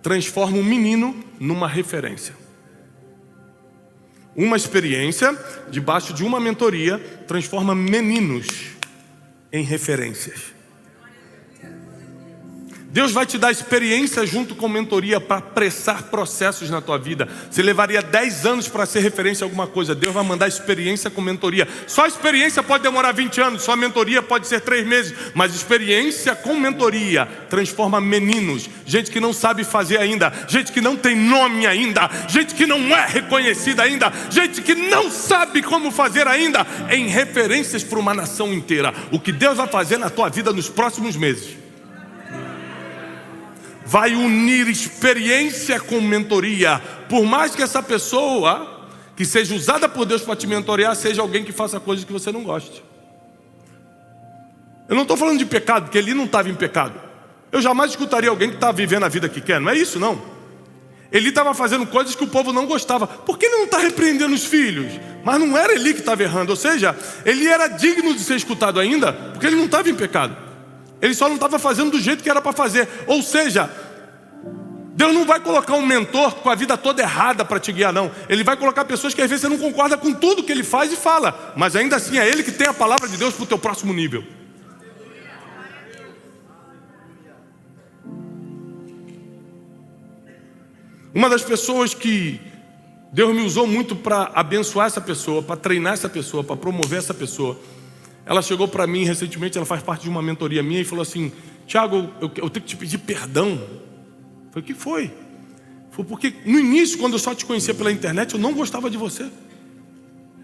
transforma 0.01 0.57
um 0.57 0.63
menino 0.63 1.15
numa 1.39 1.67
referência. 1.67 2.35
Uma 4.35 4.55
experiência 4.55 5.37
debaixo 5.69 6.13
de 6.13 6.23
uma 6.23 6.39
mentoria 6.39 6.97
transforma 7.27 7.75
meninos 7.75 8.47
em 9.51 9.63
referências. 9.63 10.58
Deus 12.91 13.11
vai 13.11 13.23
te 13.23 13.37
dar 13.37 13.51
experiência 13.51 14.25
junto 14.25 14.55
com 14.55 14.67
mentoria 14.67 15.21
para 15.21 15.37
apressar 15.37 16.03
processos 16.03 16.71
na 16.71 16.81
tua 16.81 16.97
vida. 16.97 17.27
Você 17.49 17.61
levaria 17.61 18.01
10 18.01 18.47
anos 18.47 18.67
para 18.67 18.83
ser 18.87 19.01
referência 19.01 19.43
a 19.43 19.45
alguma 19.45 19.67
coisa. 19.67 19.93
Deus 19.93 20.11
vai 20.11 20.23
mandar 20.23 20.47
experiência 20.47 21.07
com 21.07 21.21
mentoria. 21.21 21.67
Só 21.85 22.07
experiência 22.07 22.63
pode 22.63 22.81
demorar 22.81 23.11
20 23.11 23.41
anos, 23.41 23.61
só 23.61 23.75
mentoria 23.75 24.23
pode 24.23 24.47
ser 24.47 24.61
3 24.61 24.87
meses. 24.87 25.13
Mas 25.35 25.53
experiência 25.53 26.35
com 26.35 26.55
mentoria 26.55 27.27
transforma 27.47 28.01
meninos, 28.01 28.67
gente 28.87 29.11
que 29.11 29.19
não 29.19 29.33
sabe 29.33 29.63
fazer 29.63 29.99
ainda, 29.99 30.33
gente 30.47 30.71
que 30.71 30.81
não 30.81 30.95
tem 30.95 31.15
nome 31.15 31.67
ainda, 31.67 32.09
gente 32.27 32.55
que 32.55 32.65
não 32.65 32.79
é 32.95 33.05
reconhecida 33.05 33.83
ainda, 33.83 34.11
gente 34.31 34.63
que 34.63 34.73
não 34.73 35.11
sabe 35.11 35.61
como 35.61 35.91
fazer 35.91 36.27
ainda, 36.27 36.65
em 36.89 37.07
referências 37.07 37.83
para 37.83 37.99
uma 37.99 38.15
nação 38.15 38.51
inteira. 38.51 38.91
O 39.11 39.19
que 39.19 39.31
Deus 39.31 39.57
vai 39.57 39.67
fazer 39.67 39.97
na 39.97 40.09
tua 40.09 40.27
vida 40.29 40.51
nos 40.51 40.69
próximos 40.69 41.15
meses 41.15 41.58
vai 43.89 44.13
unir 44.13 44.67
experiência 44.67 45.79
com 45.79 45.99
mentoria. 45.99 46.79
Por 47.09 47.25
mais 47.25 47.55
que 47.55 47.63
essa 47.63 47.81
pessoa, 47.81 48.87
que 49.15 49.25
seja 49.25 49.55
usada 49.55 49.89
por 49.89 50.05
Deus 50.05 50.21
para 50.21 50.35
te 50.35 50.45
mentorear, 50.45 50.95
seja 50.95 51.23
alguém 51.23 51.43
que 51.43 51.51
faça 51.51 51.79
coisas 51.79 52.05
que 52.05 52.13
você 52.13 52.31
não 52.31 52.43
goste. 52.43 52.83
Eu 54.87 54.93
não 54.93 55.01
estou 55.01 55.17
falando 55.17 55.39
de 55.39 55.45
pecado, 55.45 55.85
porque 55.85 55.97
ele 55.97 56.13
não 56.13 56.25
estava 56.25 56.47
em 56.49 56.53
pecado. 56.53 56.93
Eu 57.51 57.63
jamais 57.63 57.89
escutaria 57.89 58.29
alguém 58.29 58.49
que 58.49 58.55
está 58.55 58.71
vivendo 58.71 59.05
a 59.05 59.09
vida 59.09 59.27
que 59.27 59.41
quer, 59.41 59.59
não 59.59 59.71
é 59.71 59.75
isso 59.75 59.99
não. 59.99 60.21
Ele 61.11 61.29
estava 61.29 61.55
fazendo 61.55 61.87
coisas 61.87 62.13
que 62.13 62.23
o 62.23 62.27
povo 62.27 62.53
não 62.53 62.67
gostava. 62.67 63.07
Por 63.07 63.39
que 63.39 63.47
ele 63.47 63.57
não 63.57 63.65
está 63.65 63.79
repreendendo 63.79 64.35
os 64.35 64.45
filhos? 64.45 64.93
Mas 65.23 65.39
não 65.39 65.57
era 65.57 65.73
ele 65.73 65.95
que 65.95 66.01
estava 66.01 66.21
errando, 66.21 66.51
ou 66.51 66.55
seja, 66.55 66.95
ele 67.25 67.47
era 67.47 67.67
digno 67.67 68.13
de 68.13 68.19
ser 68.19 68.35
escutado 68.35 68.79
ainda, 68.79 69.11
porque 69.11 69.47
ele 69.47 69.55
não 69.55 69.65
estava 69.65 69.89
em 69.89 69.95
pecado. 69.95 70.48
Ele 71.01 71.13
só 71.13 71.27
não 71.27 71.35
estava 71.35 71.57
fazendo 71.57 71.91
do 71.91 71.99
jeito 71.99 72.23
que 72.23 72.29
era 72.29 72.41
para 72.41 72.51
fazer. 72.51 72.87
Ou 73.07 73.21
seja, 73.21 73.69
Deus 74.95 75.13
não 75.13 75.25
vai 75.25 75.39
colocar 75.39 75.75
um 75.75 75.85
mentor 75.85 76.35
com 76.35 76.49
a 76.49 76.55
vida 76.55 76.77
toda 76.77 77.01
errada 77.01 77.45
para 77.45 77.57
te 77.57 77.71
guiar, 77.71 77.93
não. 77.93 78.11
Ele 78.27 78.43
vai 78.43 78.57
colocar 78.57 78.83
pessoas 78.83 79.13
que 79.13 79.21
às 79.21 79.29
vezes 79.29 79.43
você 79.43 79.47
não 79.47 79.57
concorda 79.57 79.97
com 79.97 80.13
tudo 80.13 80.43
que 80.43 80.51
ele 80.51 80.63
faz 80.63 80.91
e 80.91 80.97
fala, 80.97 81.53
mas 81.55 81.73
ainda 81.73 81.95
assim 81.95 82.17
é 82.17 82.27
ele 82.27 82.43
que 82.43 82.51
tem 82.51 82.67
a 82.67 82.73
palavra 82.73 83.07
de 83.07 83.15
Deus 83.15 83.33
para 83.33 83.43
o 83.43 83.47
teu 83.47 83.57
próximo 83.57 83.93
nível. 83.93 84.25
Uma 91.13 91.29
das 91.29 91.43
pessoas 91.43 91.93
que 91.93 92.39
Deus 93.13 93.33
me 93.33 93.41
usou 93.41 93.65
muito 93.65 93.95
para 93.95 94.31
abençoar 94.35 94.87
essa 94.87 95.01
pessoa, 95.01 95.41
para 95.41 95.55
treinar 95.55 95.93
essa 95.93 96.09
pessoa, 96.09 96.43
para 96.43 96.57
promover 96.57 96.99
essa 96.99 97.13
pessoa 97.13 97.57
ela 98.29 98.43
chegou 98.43 98.67
para 98.67 98.85
mim 98.85 99.03
recentemente, 99.05 99.57
ela 99.57 99.65
faz 99.65 99.81
parte 99.81 100.03
de 100.03 100.09
uma 100.09 100.21
mentoria 100.21 100.61
minha 100.61 100.81
e 100.81 100.85
falou 100.85 101.01
assim: 101.01 101.31
Tiago, 101.65 102.11
eu, 102.21 102.31
eu, 102.35 102.47
tenho 102.47 102.63
que 102.63 102.69
te 102.69 102.77
pedir 102.77 102.99
perdão. 102.99 103.49
Eu 103.49 104.51
falei: 104.51 104.59
O 104.59 104.61
que 104.61 104.73
foi? 104.75 105.11
Foi 105.89 106.05
porque 106.05 106.35
no 106.45 106.59
início, 106.59 106.99
quando 106.99 107.13
eu 107.13 107.19
só 107.19 107.33
te 107.33 107.43
conhecia 107.43 107.73
pela 107.73 107.91
internet, 107.91 108.35
eu 108.35 108.39
não 108.39 108.53
gostava 108.53 108.87
de 108.87 108.97
você. 108.97 109.25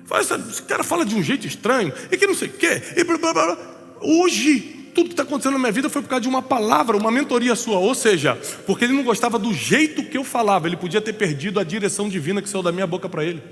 Falei, 0.05 0.25
esse 0.49 0.63
cara 0.63 0.83
fala 0.83 1.05
de 1.05 1.13
um 1.13 1.21
jeito 1.21 1.45
estranho, 1.45 1.93
e 2.11 2.17
que 2.17 2.25
não 2.25 2.33
sei 2.33 2.47
o 2.47 2.53
quê, 2.53 2.81
e 2.97 3.03
blá, 3.03 3.19
blá, 3.19 3.33
blá. 3.33 3.57
Hoje, 4.01 4.59
tudo 4.95 5.05
que 5.05 5.13
está 5.13 5.21
acontecendo 5.21 5.53
na 5.53 5.59
minha 5.59 5.71
vida 5.71 5.87
foi 5.87 6.01
por 6.01 6.07
causa 6.07 6.21
de 6.21 6.27
uma 6.27 6.41
palavra, 6.41 6.97
uma 6.97 7.11
mentoria 7.11 7.55
sua. 7.55 7.77
Ou 7.77 7.93
seja, 7.93 8.35
porque 8.65 8.85
ele 8.85 8.93
não 8.93 9.03
gostava 9.03 9.37
do 9.37 9.53
jeito 9.53 10.03
que 10.05 10.17
eu 10.17 10.23
falava, 10.23 10.67
ele 10.67 10.75
podia 10.75 11.01
ter 11.01 11.13
perdido 11.13 11.59
a 11.59 11.63
direção 11.63 12.09
divina 12.09 12.41
que 12.41 12.49
saiu 12.49 12.63
da 12.63 12.71
minha 12.71 12.87
boca 12.87 13.07
para 13.07 13.23
ele. 13.23 13.43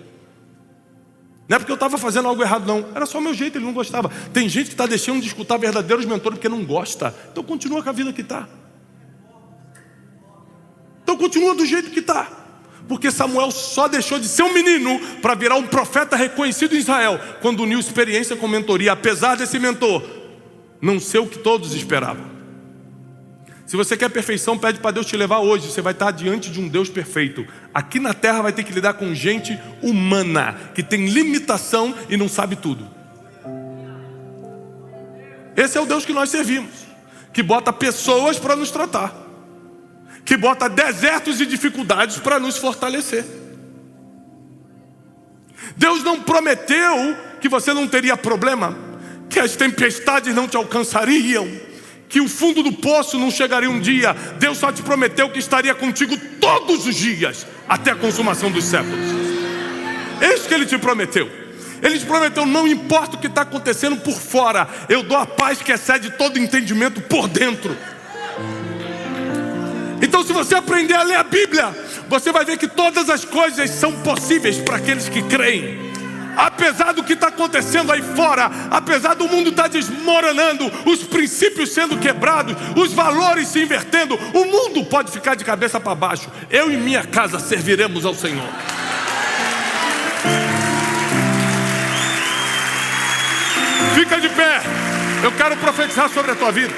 Não 1.54 1.58
é 1.58 1.60
porque 1.60 1.72
eu 1.72 1.76
estava 1.76 2.00
fazendo 2.00 2.28
algo 2.28 2.42
errado, 2.42 2.66
não. 2.66 2.84
Era 2.96 3.06
só 3.06 3.20
o 3.20 3.22
meu 3.22 3.32
jeito, 3.32 3.60
ele 3.60 3.66
não 3.66 3.74
gostava. 3.74 4.10
Tem 4.34 4.50
gente 4.50 4.70
que 4.70 4.74
está 4.74 4.88
deixando 4.88 5.22
de 5.22 5.28
escutar 5.28 5.56
verdadeiros 5.58 6.04
mentores 6.04 6.40
porque 6.40 6.50
não 6.50 6.66
gosta. 6.66 7.14
Então 7.32 7.44
continua 7.44 7.84
com 7.84 7.90
a 7.90 7.92
vida 7.92 8.12
que 8.12 8.22
está. 8.22 8.50
Então 11.04 11.16
continua 11.16 11.54
do 11.54 11.64
jeito 11.64 11.92
que 11.92 12.00
está. 12.00 12.28
Porque 12.88 13.12
Samuel 13.12 13.52
só 13.52 13.88
deixou 13.88 14.18
de 14.18 14.28
ser 14.28 14.42
um 14.42 14.52
menino 14.52 15.00
para 15.22 15.36
virar 15.36 15.54
um 15.54 15.68
profeta 15.68 16.16
reconhecido 16.16 16.74
em 16.74 16.80
Israel 16.80 17.20
quando 17.40 17.62
uniu 17.62 17.80
experiência 17.80 18.36
com 18.36 18.48
mentoria, 18.48 18.92
apesar 18.92 19.38
desse 19.38 19.60
mentor 19.60 20.02
não 20.82 21.00
ser 21.00 21.20
o 21.20 21.28
que 21.28 21.38
todos 21.38 21.76
esperavam. 21.76 22.33
Se 23.66 23.78
você 23.78 23.96
quer 23.96 24.10
perfeição, 24.10 24.58
pede 24.58 24.80
para 24.80 24.92
Deus 24.92 25.06
te 25.06 25.16
levar 25.16 25.40
hoje. 25.40 25.72
Você 25.72 25.82
vai 25.82 25.94
estar 25.94 26.12
diante 26.12 26.52
de 26.52 26.60
um 26.60 26.68
Deus 26.68 26.90
perfeito. 26.90 27.46
Aqui 27.74 28.00
na 28.00 28.14
terra 28.14 28.42
vai 28.42 28.52
ter 28.52 28.64
que 28.64 28.74
lidar 28.74 28.94
com 28.94 29.16
gente 29.16 29.58
humana, 29.82 30.72
que 30.76 30.84
tem 30.84 31.08
limitação 31.08 31.96
e 32.10 32.18
não 32.18 32.28
sabe 32.28 32.56
tudo. 32.56 32.88
Esse 35.56 35.78
é 35.78 35.82
o 35.82 35.86
Deus 35.86 36.04
que 36.04 36.14
nós 36.14 36.30
servimos, 36.30 36.72
que 37.32 37.44
bota 37.44 37.72
pessoas 37.72 38.38
para 38.40 38.56
nos 38.56 38.72
tratar, 38.72 39.16
que 40.26 40.36
bota 40.36 40.68
desertos 40.68 41.40
e 41.40 41.46
dificuldades 41.46 42.18
para 42.18 42.40
nos 42.40 42.58
fortalecer. 42.58 43.24
Deus 45.78 46.04
não 46.04 46.20
prometeu 46.20 47.16
que 47.40 47.48
você 47.48 47.74
não 47.74 47.88
teria 47.88 48.18
problema, 48.18 48.78
que 49.30 49.40
as 49.40 49.56
tempestades 49.56 50.36
não 50.36 50.48
te 50.48 50.58
alcançariam 50.58 51.48
que 52.10 52.22
o 52.22 52.28
fundo 52.28 52.62
do 52.62 52.72
poço 52.72 53.18
não 53.18 53.32
chegaria 53.32 53.70
um 53.70 53.80
dia. 53.80 54.14
Deus 54.40 54.58
só 54.58 54.72
te 54.72 54.82
prometeu 54.82 55.30
que 55.30 55.40
estaria 55.40 55.74
contigo 55.74 56.18
todos 56.40 56.86
os 56.86 56.96
dias, 56.96 57.46
até 57.68 57.92
a 57.92 57.96
consumação 57.96 58.52
dos 58.52 58.66
séculos. 58.66 59.00
Eis 60.22 60.46
que 60.46 60.54
ele 60.54 60.66
te 60.66 60.78
prometeu. 60.78 61.30
Ele 61.82 62.00
te 62.00 62.06
prometeu: 62.06 62.46
não 62.46 62.68
importa 62.68 63.16
o 63.16 63.20
que 63.20 63.28
está 63.28 63.42
acontecendo 63.42 63.98
por 63.98 64.16
fora, 64.16 64.68
eu 64.90 65.04
dou 65.04 65.18
a 65.18 65.26
paz 65.26 65.62
que 65.62 65.72
excede 65.72 66.12
todo 66.12 66.40
entendimento 66.40 67.02
por 67.02 67.28
dentro. 67.28 67.76
Então, 70.02 70.24
se 70.24 70.34
você 70.34 70.56
aprender 70.56 70.96
a 70.96 71.04
ler 71.04 71.16
a 71.16 71.24
Bíblia, 71.24 71.74
você 72.10 72.32
vai 72.32 72.44
ver 72.44 72.58
que 72.58 72.68
todas 72.68 73.10
as 73.10 73.24
coisas 73.24 73.70
são 73.70 73.92
possíveis 74.02 74.58
para 74.58 74.76
aqueles 74.76 75.08
que 75.08 75.22
creem 75.24 75.93
apesar 76.64 76.94
do 76.94 77.04
que 77.04 77.12
está 77.12 77.28
acontecendo 77.28 77.92
aí 77.92 78.02
fora, 78.02 78.50
apesar 78.72 79.16
do 79.16 79.28
mundo 79.28 79.50
estar 79.50 79.64
tá 79.64 79.70
desmoronando, 79.70 80.72
os 80.86 81.04
princípios 81.04 81.72
sendo 81.74 81.98
quebrados, 81.98 82.56
os 82.78 82.94
valores 82.94 83.50
se 83.50 83.62
invertendo, 83.62 84.18
o 84.34 84.46
mundo 84.46 84.86
pode 84.86 85.12
ficar 85.12 85.36
de 85.36 85.44
cabeça 85.44 85.78
para 85.78 85.94
baixo. 85.94 86.32
Eu 86.50 86.72
e 86.72 86.78
minha 86.78 87.04
casa 87.04 87.38
serviremos 87.38 88.06
ao 88.06 88.16
Senhor. 88.16 88.48
Fica 93.94 94.22
de 94.22 94.30
pé. 94.30 94.62
Eu 95.22 95.32
quero 95.34 95.58
profetizar 95.58 96.10
sobre 96.10 96.32
a 96.32 96.36
tua 96.36 96.52
vida. 96.52 96.74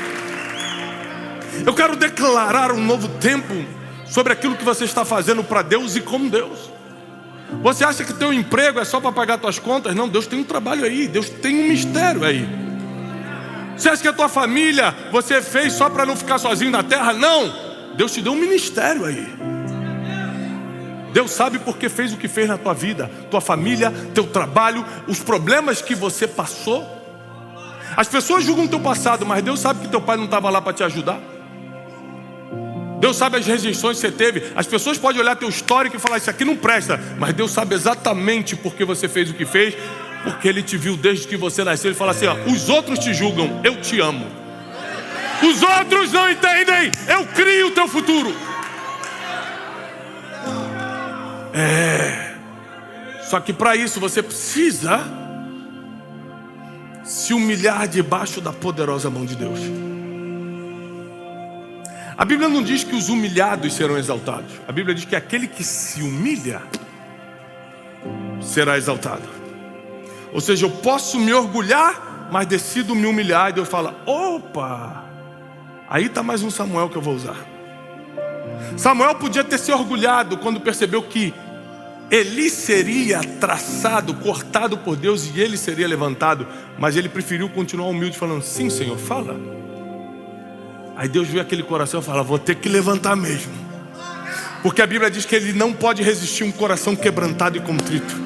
Eu 1.64 1.74
quero 1.76 1.96
declarar 1.96 2.72
um 2.72 2.84
novo 2.84 3.08
tempo 3.20 3.54
sobre 4.08 4.34
aquilo 4.34 4.56
que 4.56 4.66
você 4.66 4.84
está 4.84 5.06
fazendo 5.06 5.44
para 5.44 5.62
Deus 5.62 5.96
e 5.96 6.02
com 6.02 6.28
Deus. 6.28 6.75
Você 7.62 7.84
acha 7.84 8.04
que 8.04 8.14
teu 8.14 8.34
emprego 8.34 8.80
é 8.80 8.86
só 8.86 9.00
para 9.00 9.12
pagar 9.12 9.38
tuas 9.38 9.60
contas? 9.60 9.96
Não, 9.96 10.08
Deus 10.08 10.28
tem 10.28 10.40
um 10.40 10.44
trabalho 10.44 10.84
aí, 10.84 11.08
Deus 11.08 11.30
tem 11.30 11.56
um 11.56 11.68
mistério 11.68 12.24
aí. 12.24 12.48
Você 13.78 13.90
acha 13.90 14.02
que 14.02 14.08
a 14.08 14.14
tua 14.14 14.30
família 14.30 14.96
você 15.12 15.42
fez 15.42 15.74
só 15.74 15.90
para 15.90 16.06
não 16.06 16.16
ficar 16.16 16.38
sozinho 16.38 16.72
na 16.72 16.84
terra? 16.84 17.14
Não, 17.14 17.54
Deus 17.96 18.14
te 18.14 18.22
deu 18.22 18.34
um 18.34 18.38
ministério 18.38 19.06
aí. 19.06 19.28
Deus 21.14 21.32
sabe 21.32 21.60
porque 21.60 21.88
fez 21.88 22.14
o 22.14 22.18
que 22.18 22.28
fez 22.28 22.48
na 22.48 22.58
tua 22.58 22.74
vida, 22.74 23.10
tua 23.32 23.40
família, 23.40 23.92
teu 24.14 24.26
trabalho, 24.26 24.86
os 25.08 25.20
problemas 25.20 25.82
que 25.82 25.96
você 25.96 26.28
passou. 26.28 26.86
As 27.96 28.08
pessoas 28.08 28.44
julgam 28.44 28.68
teu 28.68 28.80
passado, 28.82 29.26
mas 29.26 29.44
Deus 29.44 29.60
sabe 29.60 29.82
que 29.82 29.88
teu 29.88 30.02
pai 30.02 30.18
não 30.18 30.26
estava 30.26 30.50
lá 30.50 30.62
para 30.62 30.74
te 30.74 30.84
ajudar. 30.84 31.20
Deus 33.00 33.18
sabe 33.18 33.38
as 33.38 33.46
rejeições 33.46 33.98
que 33.98 34.02
você 34.02 34.12
teve. 34.12 34.52
As 34.56 34.66
pessoas 34.66 34.98
podem 34.98 35.22
olhar 35.22 35.36
teu 35.36 35.50
histórico 35.50 35.96
e 35.96 36.00
falar: 36.00 36.18
Isso 36.18 36.30
aqui 36.30 36.46
não 36.46 36.56
presta. 36.56 37.00
Mas 37.18 37.34
Deus 37.34 37.52
sabe 37.52 37.76
exatamente 37.76 38.56
por 38.56 38.76
que 38.76 38.86
você 38.86 39.08
fez 39.08 39.30
o 39.30 39.34
que 39.34 39.46
fez. 39.46 39.76
Porque 40.24 40.48
Ele 40.48 40.64
te 40.64 40.78
viu 40.78 40.98
desde 40.98 41.28
que 41.28 41.38
você 41.38 41.64
nasceu. 41.64 41.90
Ele 41.90 41.98
fala 41.98 42.12
assim: 42.12 42.26
ó, 42.28 42.36
Os 42.48 42.70
outros 42.70 43.00
te 43.00 43.14
julgam, 43.14 43.62
eu 43.64 43.80
te 43.82 44.00
amo. 44.00 44.26
Os 45.44 45.62
outros 45.62 46.12
não 46.12 46.32
entendem, 46.32 46.92
eu 47.08 47.26
crio 47.28 47.68
o 47.68 47.72
teu 47.72 47.88
futuro. 47.88 48.34
É. 51.54 52.34
Só 53.24 53.40
que 53.40 53.54
para 53.54 53.76
isso 53.76 54.00
você 54.00 54.22
precisa 54.22 55.02
se 57.04 57.34
humilhar 57.34 57.88
debaixo 57.88 58.42
da 58.42 58.52
poderosa 58.52 59.10
mão 59.10 59.26
de 59.26 59.36
Deus. 59.36 59.60
A 62.18 62.24
Bíblia 62.24 62.48
não 62.48 62.64
diz 62.64 62.84
que 62.84 62.96
os 62.96 63.10
humilhados 63.10 63.74
serão 63.74 63.98
exaltados. 63.98 64.52
A 64.68 64.72
Bíblia 64.72 64.96
diz 64.96 65.04
que 65.04 65.16
aquele 65.16 65.48
que 65.48 65.64
se 65.64 66.02
humilha 66.02 66.62
será 68.42 68.78
exaltado. 68.78 69.24
Ou 70.32 70.40
seja, 70.40 70.66
eu 70.66 70.70
posso 70.70 71.20
me 71.20 71.34
orgulhar, 71.34 72.30
mas 72.32 72.48
decido 72.48 72.96
me 72.96 73.06
humilhar. 73.06 73.50
E 73.50 73.54
Deus 73.54 73.68
fala: 73.68 74.02
opa, 74.06 75.04
aí 75.90 76.06
está 76.06 76.24
mais 76.24 76.42
um 76.42 76.50
Samuel 76.50 76.90
que 76.90 76.96
eu 76.96 77.02
vou 77.02 77.16
usar. 77.16 77.38
Samuel 78.78 79.16
podia 79.16 79.44
ter 79.44 79.58
se 79.58 79.72
orgulhado 79.74 80.38
quando 80.38 80.62
percebeu 80.62 81.04
que 81.04 81.34
Eli 82.10 82.50
seria 82.50 83.20
traçado, 83.42 84.14
cortado 84.16 84.78
por 84.78 84.96
Deus 84.96 85.30
e 85.36 85.40
ele 85.40 85.58
seria 85.58 85.88
levantado, 85.88 86.48
mas 86.78 86.96
ele 86.96 87.10
preferiu 87.10 87.50
continuar 87.50 87.90
humilde, 87.90 88.18
falando: 88.18 88.42
Sim, 88.42 88.70
Senhor, 88.70 88.98
fala. 88.98 89.65
Aí 90.96 91.08
Deus 91.08 91.28
viu 91.28 91.42
aquele 91.42 91.64
coração 91.64 92.00
e 92.00 92.04
fala: 92.04 92.24
Vou 92.24 92.40
ter 92.40 92.56
que 92.56 92.70
levantar 92.70 93.16
mesmo. 93.16 93.52
Porque 94.64 94.82
a 94.82 94.88
Bíblia 94.88 95.12
diz 95.12 95.26
que 95.26 95.36
ele 95.36 95.54
não 95.54 95.72
pode 95.74 96.02
resistir 96.02 96.44
um 96.44 96.52
coração 96.52 96.96
quebrantado 96.96 97.58
e 97.58 97.62
contrito. 97.62 98.26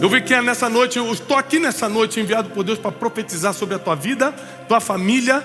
Eu 0.00 0.08
vi 0.08 0.20
que 0.20 0.32
é 0.32 0.40
nessa 0.40 0.68
noite, 0.68 0.96
eu 0.96 1.12
estou 1.12 1.36
aqui 1.36 1.58
nessa 1.58 1.88
noite 1.88 2.20
enviado 2.20 2.50
por 2.50 2.62
Deus 2.62 2.78
para 2.78 2.92
profetizar 2.92 3.52
sobre 3.52 3.74
a 3.74 3.78
tua 3.78 3.96
vida, 3.96 4.32
tua 4.66 4.80
família 4.80 5.44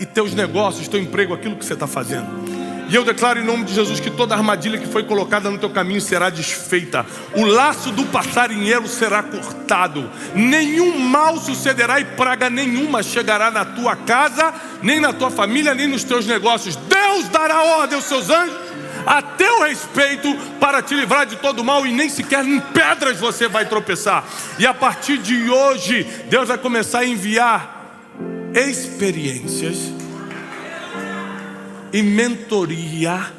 e 0.00 0.06
teus 0.06 0.34
negócios, 0.34 0.88
teu 0.88 1.00
emprego, 1.00 1.32
aquilo 1.32 1.56
que 1.56 1.64
você 1.64 1.74
está 1.74 1.86
fazendo. 1.86 2.43
E 2.88 2.94
eu 2.94 3.04
declaro 3.04 3.40
em 3.40 3.44
nome 3.44 3.64
de 3.64 3.74
Jesus 3.74 3.98
que 3.98 4.10
toda 4.10 4.34
armadilha 4.34 4.78
que 4.78 4.86
foi 4.86 5.04
colocada 5.04 5.50
no 5.50 5.58
teu 5.58 5.70
caminho 5.70 6.00
será 6.00 6.28
desfeita. 6.28 7.06
O 7.34 7.44
laço 7.44 7.90
do 7.90 8.04
passarinheiro 8.06 8.86
será 8.86 9.22
cortado. 9.22 10.10
Nenhum 10.34 10.98
mal 10.98 11.38
sucederá 11.38 11.98
e 12.00 12.04
praga 12.04 12.50
nenhuma 12.50 13.02
chegará 13.02 13.50
na 13.50 13.64
tua 13.64 13.96
casa, 13.96 14.52
nem 14.82 15.00
na 15.00 15.12
tua 15.12 15.30
família, 15.30 15.74
nem 15.74 15.86
nos 15.86 16.04
teus 16.04 16.26
negócios. 16.26 16.76
Deus 16.76 17.28
dará 17.28 17.62
ordem 17.62 17.96
aos 17.96 18.04
seus 18.04 18.28
anjos 18.30 18.64
a 19.06 19.20
teu 19.20 19.62
respeito 19.62 20.34
para 20.58 20.82
te 20.82 20.94
livrar 20.94 21.26
de 21.26 21.36
todo 21.36 21.62
mal 21.62 21.86
e 21.86 21.92
nem 21.92 22.08
sequer 22.08 22.44
em 22.44 22.60
pedras 22.60 23.18
você 23.18 23.48
vai 23.48 23.66
tropeçar. 23.66 24.24
E 24.58 24.66
a 24.66 24.74
partir 24.74 25.18
de 25.18 25.50
hoje, 25.50 26.06
Deus 26.28 26.48
vai 26.48 26.58
começar 26.58 27.00
a 27.00 27.06
enviar 27.06 27.98
experiências 28.54 30.03
e 31.94 32.02
mentoria 32.02 33.32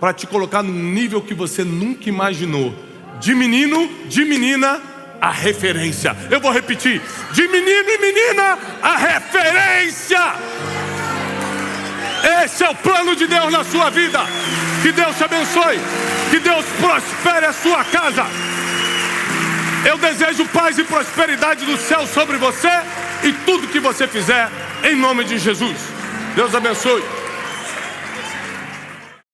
para 0.00 0.14
te 0.14 0.26
colocar 0.26 0.62
num 0.62 0.72
nível 0.72 1.20
que 1.20 1.34
você 1.34 1.62
nunca 1.62 2.08
imaginou. 2.08 2.74
De 3.20 3.34
menino, 3.34 3.86
de 4.06 4.24
menina, 4.24 4.80
a 5.20 5.30
referência. 5.30 6.16
Eu 6.30 6.40
vou 6.40 6.50
repetir: 6.50 7.02
de 7.32 7.46
menino 7.46 7.90
e 7.90 7.98
menina, 7.98 8.58
a 8.82 8.96
referência. 8.96 10.18
Esse 12.42 12.64
é 12.64 12.70
o 12.70 12.74
plano 12.74 13.14
de 13.14 13.26
Deus 13.26 13.52
na 13.52 13.62
sua 13.64 13.90
vida. 13.90 14.20
Que 14.80 14.92
Deus 14.92 15.16
te 15.16 15.24
abençoe. 15.24 15.78
Que 16.30 16.38
Deus 16.38 16.64
prospere 16.80 17.44
a 17.44 17.52
sua 17.52 17.84
casa. 17.84 18.24
Eu 19.84 19.98
desejo 19.98 20.46
paz 20.46 20.78
e 20.78 20.84
prosperidade 20.84 21.66
do 21.66 21.76
céu 21.76 22.06
sobre 22.06 22.38
você 22.38 22.70
e 23.22 23.32
tudo 23.44 23.68
que 23.68 23.80
você 23.80 24.06
fizer, 24.06 24.48
em 24.84 24.96
nome 24.96 25.24
de 25.24 25.36
Jesus. 25.36 25.76
Deus 26.34 26.54
abençoe. 26.54 27.19